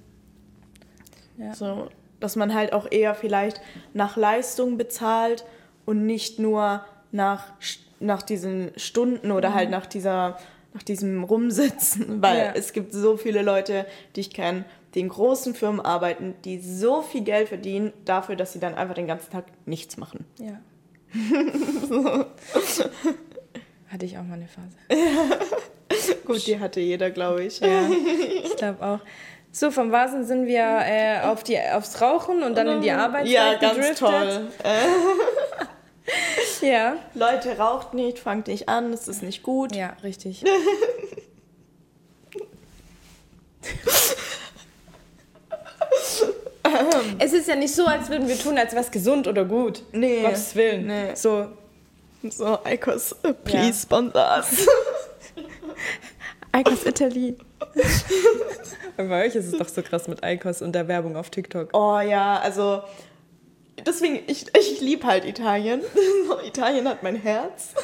[1.38, 1.42] auch.
[1.44, 1.54] Ja.
[1.54, 1.88] So,
[2.20, 3.60] dass man halt auch eher vielleicht
[3.94, 5.44] nach Leistung bezahlt
[5.86, 7.52] und nicht nur nach,
[8.00, 10.38] nach diesen Stunden oder halt nach dieser
[10.74, 12.52] nach diesem Rumsitzen, weil Ja.
[12.54, 14.64] es gibt so viele Leute, die ich kenne,
[14.94, 18.94] die in großen Firmen arbeiten, die so viel Geld verdienen dafür, dass sie dann einfach
[18.94, 20.26] den ganzen Tag nichts machen.
[20.38, 20.60] Ja.
[23.88, 24.76] Hatte ich auch mal eine Phase.
[26.26, 27.60] Gut, die hatte jeder, glaube ich.
[27.60, 27.88] Ja,
[28.44, 29.00] ich glaube auch.
[29.58, 33.26] So, vom Vasen sind wir äh, auf die, aufs Rauchen und dann in die Arbeit
[33.26, 33.98] Ja, ganz gedriftet.
[33.98, 34.46] toll.
[36.62, 36.96] Ja.
[37.14, 39.74] Leute, raucht nicht, fangt nicht an, es ist nicht gut.
[39.76, 40.42] Ja, richtig.
[47.18, 49.82] es ist ja nicht so, als würden wir tun, als was gesund oder gut.
[49.92, 50.22] Nee.
[50.22, 50.86] Gottes Willen.
[50.86, 51.14] Nee.
[51.14, 51.48] So,
[52.30, 53.72] So, Eikos, please Ja.
[53.74, 54.66] sponsor us.
[56.52, 57.36] Eikos Italy.
[58.96, 61.70] Bei euch ist es doch so krass mit Eikos und der Werbung auf TikTok.
[61.72, 62.82] Oh ja, also
[63.86, 65.82] deswegen, ich, ich liebe halt Italien.
[66.46, 67.74] Italien hat mein Herz.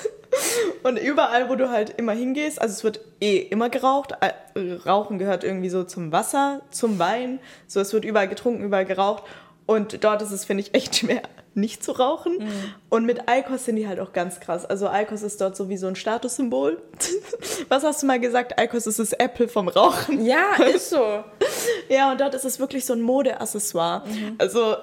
[0.83, 4.12] Und überall, wo du halt immer hingehst, also es wird eh immer geraucht.
[4.20, 4.33] Äh,
[4.85, 7.39] Rauchen gehört irgendwie so zum Wasser, zum Wein.
[7.68, 9.22] So, es wird überall getrunken, überall geraucht.
[9.66, 11.22] Und dort ist es, finde ich, echt schwer,
[11.54, 12.38] nicht zu rauchen.
[12.90, 14.66] Und mit Eikos sind die halt auch ganz krass.
[14.66, 16.82] Also Eikos ist dort so wie so ein Statussymbol.
[17.68, 18.58] Was hast du mal gesagt?
[18.58, 20.24] Eikos ist das Apple vom Rauchen.
[20.24, 21.24] Ja, ist so.
[21.88, 24.02] Ja, und dort ist es wirklich so ein Modeaccessoire.
[24.38, 24.76] Also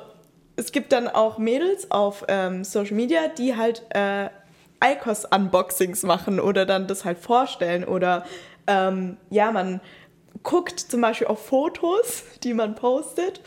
[0.56, 4.30] es gibt dann auch Mädels auf ähm, Social Media, die halt äh,
[4.84, 7.84] Icos-Unboxings machen oder dann das halt vorstellen.
[7.84, 8.26] Oder
[8.68, 9.82] ähm, ja, man
[10.44, 13.42] guckt zum Beispiel auf Fotos, die man postet.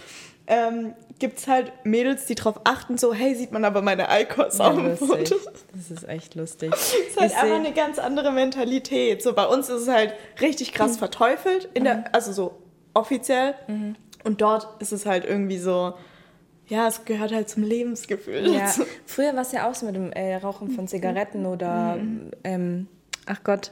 [0.47, 4.59] Ähm, gibt es halt Mädels, die darauf achten, so, hey, sieht man aber meine Icos
[4.59, 5.37] Ja, auf dem Foto.
[5.73, 6.71] Das ist echt lustig.
[6.71, 9.23] Das ist halt einfach eine ganz andere Mentalität.
[9.23, 10.77] So bei uns ist es halt richtig Mhm.
[10.77, 12.59] krass verteufelt, in der, also so
[12.95, 13.55] offiziell.
[14.25, 15.95] Und dort ist es halt irgendwie so,
[16.67, 18.53] ja, es gehört halt zum Lebensgefühl.
[18.53, 18.73] Ja,
[19.07, 22.31] früher war es ja auch so mit dem äh, Rauchen von Zigaretten oder, Mhm.
[22.43, 22.89] ähm,
[23.27, 23.71] ach Gott,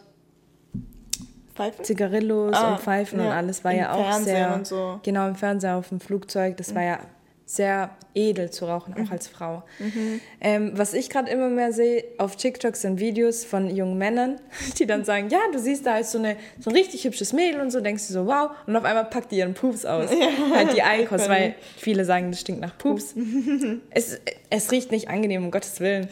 [1.55, 1.85] Pfeifen?
[1.85, 4.55] Zigarillos Ah, und Pfeifen und ja, alles war im ja auch Fernsehen sehr.
[4.55, 4.77] und so.
[4.97, 5.01] Mhm.
[5.03, 6.99] Genau, im Fernseher, auf dem Flugzeug, das war ja
[7.55, 9.07] sehr edel zu rauchen, Mhm.
[9.07, 9.63] auch als Frau.
[10.41, 14.41] Ähm, was ich gerade immer mehr sehe, auf TikTok sind Videos von jungen Männern,
[14.79, 17.61] die dann sagen, ja, du siehst da als so, eine, so ein richtig hübsches Mädel
[17.61, 20.09] und so, denkst du so, wow, und auf einmal packt die ihren Pups aus.
[20.55, 23.15] halt die Eikos, weil viele sagen, das stinkt nach Pups.
[23.91, 26.09] es, es riecht nicht angenehm, um Gottes Willen.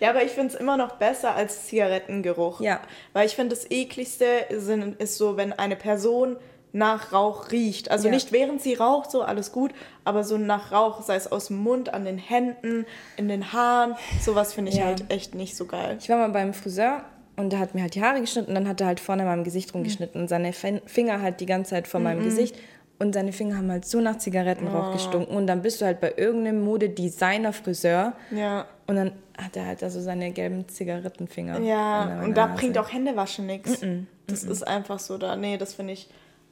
[0.00, 2.60] Ja, aber ich finde es immer noch besser als Zigarettengeruch.
[2.60, 2.80] Ja.
[3.12, 6.36] Weil ich finde, das ekligste sind, ist so, wenn eine Person
[6.72, 7.90] nach Rauch riecht.
[7.90, 8.14] Also Ja.
[8.14, 9.72] nicht während sie raucht, so alles gut,
[10.04, 13.94] aber so nach Rauch, sei es aus dem Mund, an den Händen, in den Haaren,
[14.20, 14.84] sowas finde ich Ja.
[14.86, 15.96] halt echt nicht so geil.
[16.00, 17.02] Ich war mal beim Friseur
[17.36, 19.28] und der hat mir halt die Haare geschnitten und dann hat er halt vorne an
[19.28, 22.54] meinem Gesicht rumgeschnitten und seine Fin- Finger halt die ganze Zeit vor meinem Gesicht
[22.98, 26.12] und seine Finger haben halt so nach Zigarettenrauch gestunken und dann bist du halt bei
[26.16, 28.66] irgendeinem Modedesigner-Friseur Ja.
[28.86, 31.56] und dann hat er halt also seine gelben Zigarettenfinger.
[31.56, 32.58] in Ja, und da Nase.
[32.60, 33.80] bringt auch Händewaschen nichts.
[34.26, 35.34] Das ist einfach so da.
[35.36, 36.08] Nee, das finde ich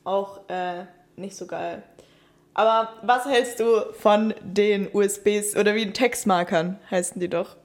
[0.09, 0.85] auch äh,
[1.17, 1.83] nicht so geil.
[2.55, 7.57] Aber was hältst du von den USBs oder wie Textmarkern heißen die doch?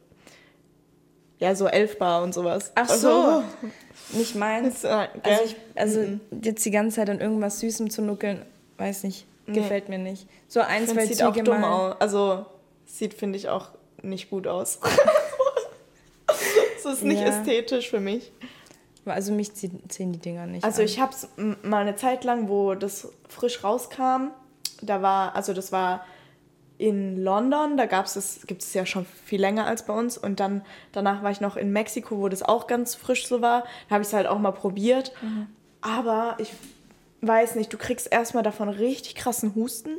[1.39, 2.71] Ja, so 11 Bar und sowas.
[2.75, 3.43] Ach Also,
[4.11, 4.81] so, nicht meins.
[4.83, 5.09] Das?
[5.23, 6.05] Also, ich, also
[6.41, 8.45] jetzt die ganze Zeit an irgendwas Süßem zu nuckeln,
[8.77, 10.27] weiß nicht, gefällt mir nicht.
[10.47, 11.91] So ein, Ich zwei sieht auch dumm mal.
[11.91, 11.95] aus.
[12.01, 12.45] Also,
[12.85, 13.69] sieht, finde ich, auch
[14.03, 14.79] nicht gut aus.
[16.77, 17.27] Es ist nicht Ja.
[17.29, 18.31] ästhetisch für mich.
[19.05, 20.85] Also mich ziehen, die Dinger nicht Also an.
[20.85, 21.27] ich habe es
[21.63, 24.29] mal eine Zeit lang, wo das frisch rauskam,
[24.81, 26.05] da war, also das war
[26.77, 30.17] in London, da gab's es, gibt es ja schon viel länger als bei uns.
[30.17, 33.63] Und dann danach war ich noch in Mexiko, wo das auch ganz frisch so war.
[33.87, 35.13] Da habe ich es halt auch mal probiert.
[35.81, 36.51] Aber ich
[37.21, 39.97] weiß nicht, du kriegst erstmal davon richtig krassen Husten,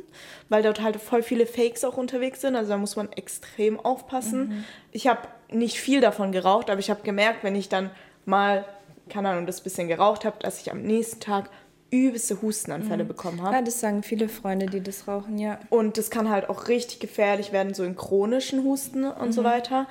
[0.49, 2.55] weil dort halt voll viele Fakes auch unterwegs sind.
[2.55, 4.65] Also da muss man extrem aufpassen.
[4.91, 7.89] Ich habe nicht viel davon geraucht, aber ich habe gemerkt, wenn ich dann
[8.25, 8.65] mal,
[9.09, 11.49] keine Ahnung, das bisschen geraucht habe, dass ich am nächsten Tag
[11.91, 13.55] übelste Hustenanfälle bekommen habe.
[13.55, 15.59] ja, das sagen viele Freunde, die das rauchen, ja.
[15.69, 19.87] Und das kann halt auch richtig gefährlich werden, so in chronischen Husten und so weiter.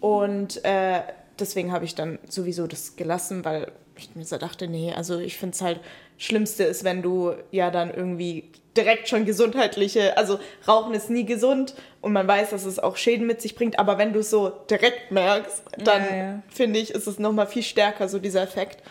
[0.00, 1.00] Und äh,
[1.38, 5.38] deswegen habe ich dann sowieso das gelassen, weil ich mir so dachte, nee, also ich
[5.38, 5.80] finde es halt,
[6.18, 11.74] Schlimmste ist, wenn du ja dann irgendwie direkt schon gesundheitliche, also Rauchen ist nie gesund
[12.00, 14.50] und man weiß, dass es auch Schäden mit sich bringt, aber wenn du es so
[14.70, 16.42] direkt merkst, dann Ja, ja.
[16.48, 18.82] finde ich, ist es nochmal viel stärker, so dieser Effekt.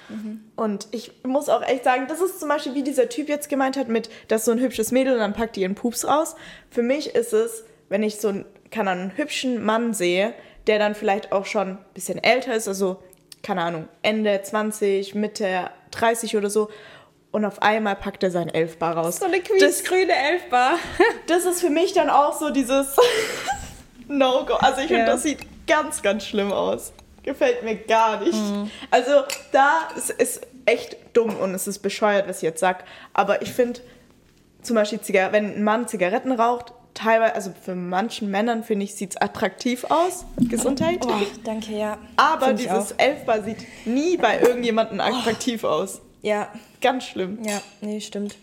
[0.55, 3.77] Und ich muss auch echt sagen, das ist zum Beispiel, wie dieser Typ jetzt gemeint
[3.77, 6.35] hat, mit, das ist so ein hübsches Mädel und dann packt die ihren Pups raus.
[6.69, 10.33] Für mich ist es, wenn ich so einen, Ahnung, einen hübschen Mann sehe,
[10.67, 12.97] der dann vielleicht auch schon ein bisschen älter ist, also,
[13.43, 16.69] keine Ahnung, Ende 20, Mitte 30 oder so,
[17.35, 19.17] und auf einmal packt er sein Elfbar raus.
[19.17, 20.79] So eine das, quietschgrüne Elfbar.
[21.27, 22.95] das ist für mich dann auch so dieses
[24.07, 24.53] No-Go.
[24.53, 25.07] Also ich finde, Ja.
[25.07, 26.93] das sieht ganz, ganz schlimm aus.
[27.23, 28.35] Gefällt mir gar nicht.
[28.35, 28.71] Mhm.
[28.89, 29.11] Also
[29.51, 32.85] da ist, ist echt dumm und es ist bescheuert, was ich jetzt sag.
[33.13, 33.81] Aber ich finde
[34.61, 38.95] zum Beispiel, Zigar wenn ein Mann Zigaretten raucht, teilweise, also für manchen Männern finde ich,
[38.95, 40.23] sieht es attraktiv aus.
[40.37, 41.05] Gesundheit.
[41.05, 41.11] Oh,
[41.43, 41.97] danke, ja.
[42.15, 42.93] Aber dieses.
[42.93, 45.99] Elfbar sieht nie bei irgendjemandem attraktiv aus.
[46.21, 46.47] Ja,
[46.85, 47.39] Ganz schlimm.
[47.43, 48.35] ja, nee, stimmt.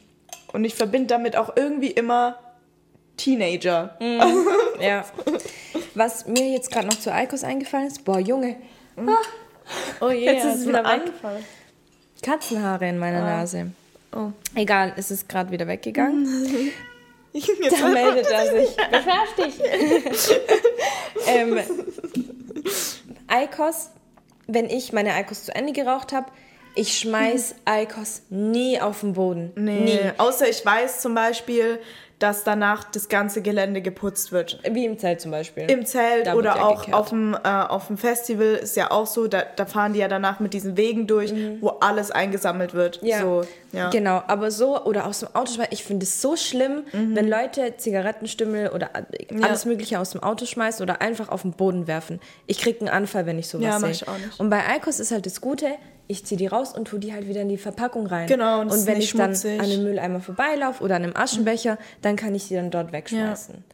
[0.53, 2.39] Und ich verbinde damit auch irgendwie immer
[3.17, 3.97] Teenager.
[4.81, 5.05] Ja.
[5.95, 8.57] Was mir jetzt gerade noch zu Eikos eingefallen ist, boah, Junge,
[10.01, 10.87] Oh je, Jetzt ist es wieder weg.
[10.87, 11.45] angefallen.
[12.21, 13.71] Katzenhaare in meiner Nase.
[14.13, 14.33] Oh.
[14.57, 16.27] Egal, es ist gerade wieder weggegangen.
[17.33, 18.77] Jetzt Da meldet er sich.
[18.77, 20.37] Beschwerst dich.
[21.29, 21.61] ähm,
[23.29, 23.91] Eikos,
[24.49, 26.27] wenn ich meine Eikos zu Ende geraucht habe,
[26.75, 29.53] ich schmeiß Eikos nie auf den Boden.
[29.57, 29.99] Nee, Nie.
[30.19, 31.79] außer ich weiß zum Beispiel,
[32.19, 34.61] dass danach das ganze Gelände geputzt wird.
[34.71, 35.69] Wie im Zelt zum Beispiel.
[35.69, 36.97] Im Zelt Da oder ja auch gekehrt.
[36.97, 40.07] auf dem, äh, auf dem Festival ist ja auch so, da, da fahren die ja
[40.07, 43.03] danach mit diesen Wegen durch, wo alles eingesammelt wird.
[43.03, 43.09] Mhm.
[43.09, 43.43] Ja, so,
[43.73, 43.91] ja.
[43.91, 44.23] genau.
[44.29, 48.69] Aber so, oder aus dem Auto schmeißen, ich finde es so schlimm, wenn Leute Zigarettenstümmel
[48.69, 48.91] oder
[49.43, 52.21] alles Mögliche aus dem Auto schmeißen oder einfach auf den Boden werfen.
[52.47, 53.91] Ich kriege einen Anfall, wenn ich sowas Ja, sehe.
[53.91, 54.39] ich auch nicht.
[54.39, 55.67] Und bei Eikos ist halt das Gute,
[56.13, 58.27] ich ziehe die raus und tue die halt wieder in die Verpackung rein.
[58.29, 59.59] Genau, und und wenn ich dann schmutzig.
[59.61, 63.65] an einem Mülleimer vorbeilaufe oder an einem Aschenbecher, dann kann ich die dann dort wegschmeißen.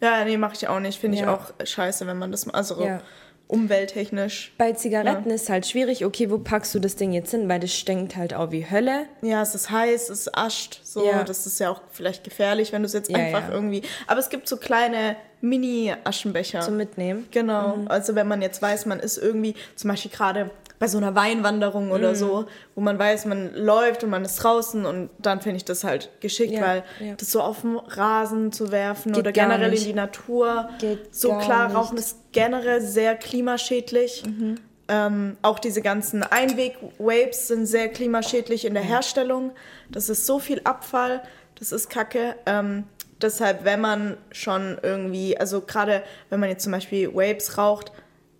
[0.00, 1.00] Ja, nee, mache ich auch nicht.
[1.00, 1.34] Finde ich Ja.
[1.34, 3.00] auch scheiße, wenn man das, also Ja.
[3.48, 4.52] umwelttechnisch.
[4.58, 7.48] Bei Zigaretten ist halt schwierig, okay, wo packst du das Ding jetzt hin?
[7.48, 9.06] Weil das stinkt halt auch wie Hölle.
[9.22, 11.24] Ja, es ist heiß, es ascht, so, Ja.
[11.24, 13.54] das ist ja auch vielleicht gefährlich, wenn du es jetzt Ja, einfach ja.
[13.54, 13.82] irgendwie.
[14.06, 16.60] Aber es gibt so kleine Mini-Aschenbecher.
[16.60, 17.26] Zum Mitnehmen.
[17.30, 17.78] Genau.
[17.86, 21.90] Also wenn man jetzt weiß, man ist irgendwie zum Beispiel gerade bei so einer Weinwanderung
[21.90, 22.14] oder Mhm.
[22.16, 25.84] so, wo man weiß, man läuft und man ist draußen und dann finde ich das
[25.84, 27.14] halt geschickt, Ja, weil ja.
[27.14, 29.82] das so auf den Rasen zu werfen Geht oder generell nicht.
[29.82, 30.68] in die Natur.
[30.78, 31.76] Geht so klar, nicht.
[31.76, 34.22] Rauchen ist generell sehr klimaschädlich.
[34.26, 34.56] Mhm.
[34.88, 39.52] Ähm, auch diese ganzen Einweg-Vapes sind sehr klimaschädlich in der Herstellung.
[39.90, 41.22] Das ist so viel Abfall,
[41.58, 42.36] das ist kacke.
[42.46, 42.84] Ähm,
[43.20, 47.92] deshalb, wenn man schon irgendwie, also gerade wenn man jetzt zum Beispiel Vapes raucht,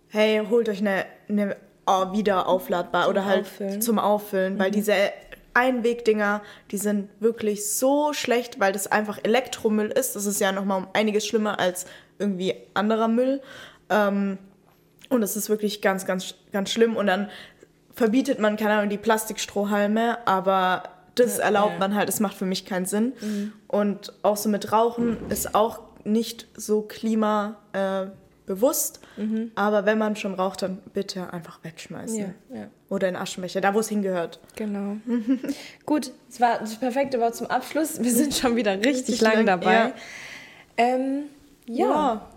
[0.09, 1.57] hey, holt euch eine, eine
[1.87, 3.81] oh, wieder aufladbar oder halt Auffüllen.
[3.81, 4.93] zum Auffüllen, weil diese
[5.53, 10.15] Einwegdinger, die sind wirklich so schlecht, weil das einfach Elektromüll ist.
[10.15, 11.87] Das ist ja nochmal um einiges schlimmer als
[12.19, 13.41] irgendwie anderer Müll.
[13.89, 14.37] Ähm,
[15.09, 16.95] und das ist wirklich ganz, ganz, ganz schlimm.
[16.95, 17.29] Und dann
[17.93, 20.83] verbietet man, keine Ahnung, die Plastikstrohhalme, aber
[21.15, 23.13] das erlaubt man halt, das macht für mich keinen Sinn.
[23.67, 27.63] Und auch so mit Rauchen ist auch nicht so klimabewusst.
[27.73, 28.99] Äh, bewusst.
[29.53, 32.17] Aber wenn man schon raucht, dann bitte einfach wegschmeißen.
[32.17, 32.67] Ja, ja.
[32.89, 34.39] Oder in Aschenbecher, da wo es hingehört.
[34.55, 34.97] Genau.
[35.85, 38.01] Gut, es war das perfekte Wort zum Abschluss.
[38.01, 39.73] Wir sind schon wieder richtig, Richtig lang, lang, dabei.
[39.73, 39.91] ja.
[40.77, 41.23] Ähm,
[41.67, 42.27] ja.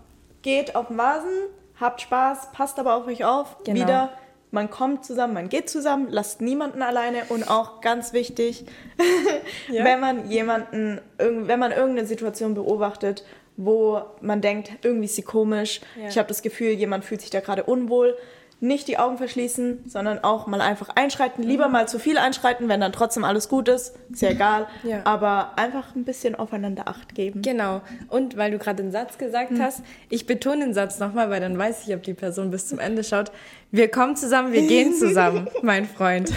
[0.43, 1.31] Geht auf den Vasen,
[1.79, 3.57] habt Spaß, passt aber auf euch auf.
[3.63, 3.79] Genau.
[3.81, 4.09] Wieder,
[4.49, 8.65] man kommt zusammen, man geht zusammen, lasst niemanden alleine und auch ganz wichtig,
[9.69, 9.85] Ja.
[9.85, 13.23] wenn man jemanden, wenn man irgendeine Situation beobachtet,
[13.57, 16.07] wo man denkt, irgendwie ist sie komisch, Ja.
[16.09, 18.15] ich habe das Gefühl, jemand fühlt sich da gerade unwohl,
[18.63, 21.43] nicht die Augen verschließen, sondern auch mal einfach einschreiten.
[21.43, 23.95] Lieber mal zu viel einschreiten, wenn dann trotzdem alles gut ist.
[24.11, 24.67] Ist ja egal.
[24.83, 25.01] Ja.
[25.03, 27.41] Aber einfach ein bisschen aufeinander Acht geben.
[27.41, 27.81] Genau.
[28.07, 31.57] Und weil du gerade den Satz gesagt hast, ich betone den Satz nochmal, weil dann
[31.57, 33.31] weiß ich, ob die Person bis zum Ende schaut.
[33.71, 36.31] Wir kommen zusammen, wir gehen zusammen, mein Freund.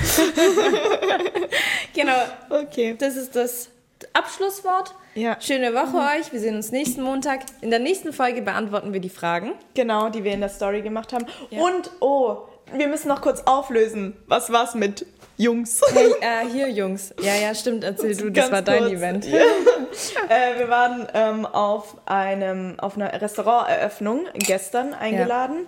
[1.95, 2.17] genau.
[2.49, 2.97] Okay.
[2.99, 3.69] Das ist das
[4.13, 4.95] Abschlusswort.
[5.15, 5.37] Ja.
[5.41, 6.33] Schöne Woche euch.
[6.33, 7.41] Wir sehen uns nächsten Montag.
[7.61, 9.53] In der nächsten Folge beantworten wir die Fragen.
[9.75, 11.27] Genau, die wir in der Story gemacht haben.
[11.51, 11.61] Ja.
[11.63, 14.17] Und, oh, wir müssen noch kurz auflösen.
[14.27, 15.81] Was war's mit Jungs?
[15.93, 17.15] Hey, äh, hier, Jungs.
[17.21, 17.85] Ja, ja, stimmt.
[17.85, 18.93] Erzähl du, das war dein kurz.
[18.93, 19.27] Event.
[19.27, 19.39] Ja.
[20.29, 25.67] äh, wir waren ähm, auf, einem, auf einer Restauranteröffnung gestern eingeladen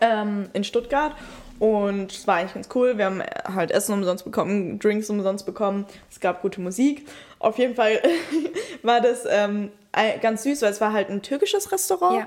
[0.00, 1.12] ähm, in Stuttgart.
[1.58, 2.98] Und es war eigentlich ganz cool.
[2.98, 5.86] Wir haben halt Essen umsonst bekommen, Drinks umsonst bekommen.
[6.10, 7.06] Es gab gute Musik.
[7.38, 8.00] Auf jeden Fall
[8.82, 9.70] war das ähm,
[10.22, 12.18] ganz süß, weil es war halt ein türkisches Restaurant.
[12.20, 12.26] Ja.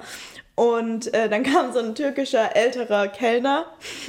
[0.56, 3.66] Und äh, dann kam so ein türkischer älterer Kellner,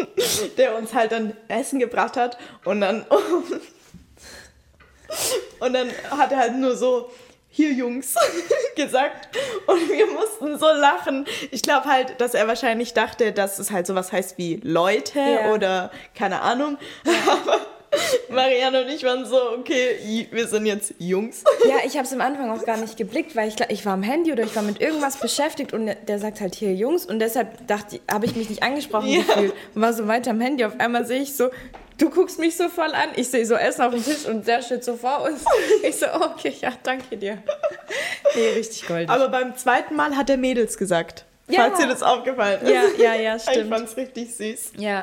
[0.59, 2.39] der uns halt dann Essen gebracht hat.
[2.65, 3.07] Und dann,
[5.61, 7.11] und dann hat er halt nur so,
[7.53, 8.15] hier Jungs,
[8.77, 9.37] gesagt.
[9.67, 11.27] Und wir mussten so lachen.
[11.51, 15.53] Ich glaube halt, dass er wahrscheinlich dachte, dass es halt sowas heißt wie Leute Ja.
[15.53, 16.79] oder keine Ahnung.
[17.29, 17.61] Aber
[18.29, 21.43] Marianne und ich waren so, okay, wir sind jetzt Jungs.
[21.69, 24.03] Ja, ich habe es am Anfang auch gar nicht geblickt, weil ich, ich war am
[24.03, 27.67] Handy oder ich war mit irgendwas beschäftigt und der, sagt halt hier Jungs und deshalb
[27.67, 29.23] dachte ich, habe ich mich nicht angesprochen Ja.
[29.23, 30.65] gefühlt und war so weiter am Handy.
[30.65, 31.51] Auf einmal sehe ich so,
[31.99, 34.63] du guckst mich so voll an, ich sehe so Essen auf dem Tisch und der
[34.63, 35.45] steht so vor uns.
[35.83, 37.39] Ich so, okay, ja, danke dir.
[38.35, 39.09] Nee, richtig goldig.
[39.11, 41.25] Aber beim zweiten Mal hat er Mädels gesagt.
[41.49, 41.63] Ja.
[41.69, 42.71] Falls dir das aufgefallen ist.
[42.71, 43.71] ja, ja, ja, Ich stimmt.
[43.75, 44.73] fand's richtig süß.
[44.79, 45.03] Ja.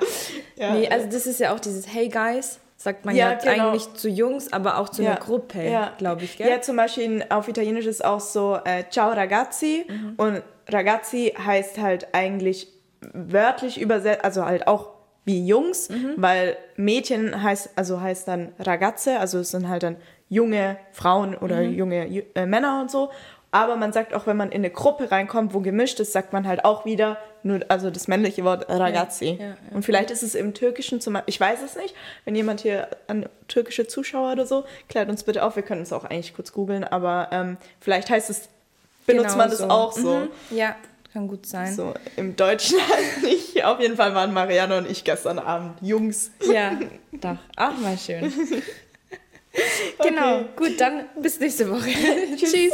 [0.56, 0.74] Ja.
[0.74, 3.70] Nee, also das ist ja auch dieses Hey Guys, sagt man Ja, ja, genau.
[3.72, 5.60] eigentlich zu Jungs, aber auch zu einer Gruppe,
[5.98, 6.48] glaube ich, gell?
[6.50, 10.14] Ja, zum Beispiel auf Italienisch ist auch so äh, Ciao ragazzi Mhm.
[10.18, 12.68] und ragazzi heißt halt eigentlich
[13.14, 14.90] wörtlich übersetzt, also halt auch
[15.26, 16.14] wie Jungs, Mhm.
[16.18, 19.98] weil Mädchen heißt, also heißt dann ragazze, also es sind halt dann
[20.30, 21.74] junge Frauen oder Mhm.
[21.74, 23.10] junge Ju- äh, Männer und so.
[23.52, 26.48] Aber man sagt auch, wenn man in eine Gruppe reinkommt, wo gemischt ist, sagt man
[26.48, 27.18] halt auch wieder
[27.48, 29.38] nur, also das männliche Wort ragazzi.
[29.40, 29.56] Ja, ja, ja.
[29.76, 31.96] Und vielleicht ist es im Türkischen zum Beispiel, ich weiß es nicht,
[32.26, 35.94] wenn jemand hier an türkische Zuschauer oder so, klärt uns bitte auf, wir können es
[35.94, 38.50] auch eigentlich kurz googeln, aber ähm, Jungs heißt es,
[39.06, 39.70] benutzt Genau man das so.
[39.70, 40.16] auch so.
[40.16, 40.30] Mhm.
[40.52, 40.76] Ja,
[41.14, 41.74] kann gut sein.
[41.74, 42.78] So, im Deutschen
[43.24, 43.64] nicht.
[43.66, 46.32] Auf jeden Fall waren Marianne und ich gestern Abend Jungs.
[46.52, 46.78] Ja,
[47.14, 47.38] doch.
[47.56, 48.32] Auch mal schön.
[50.04, 51.90] Genau, gut, dann bis nächste Woche.
[52.38, 52.72] Tschüss.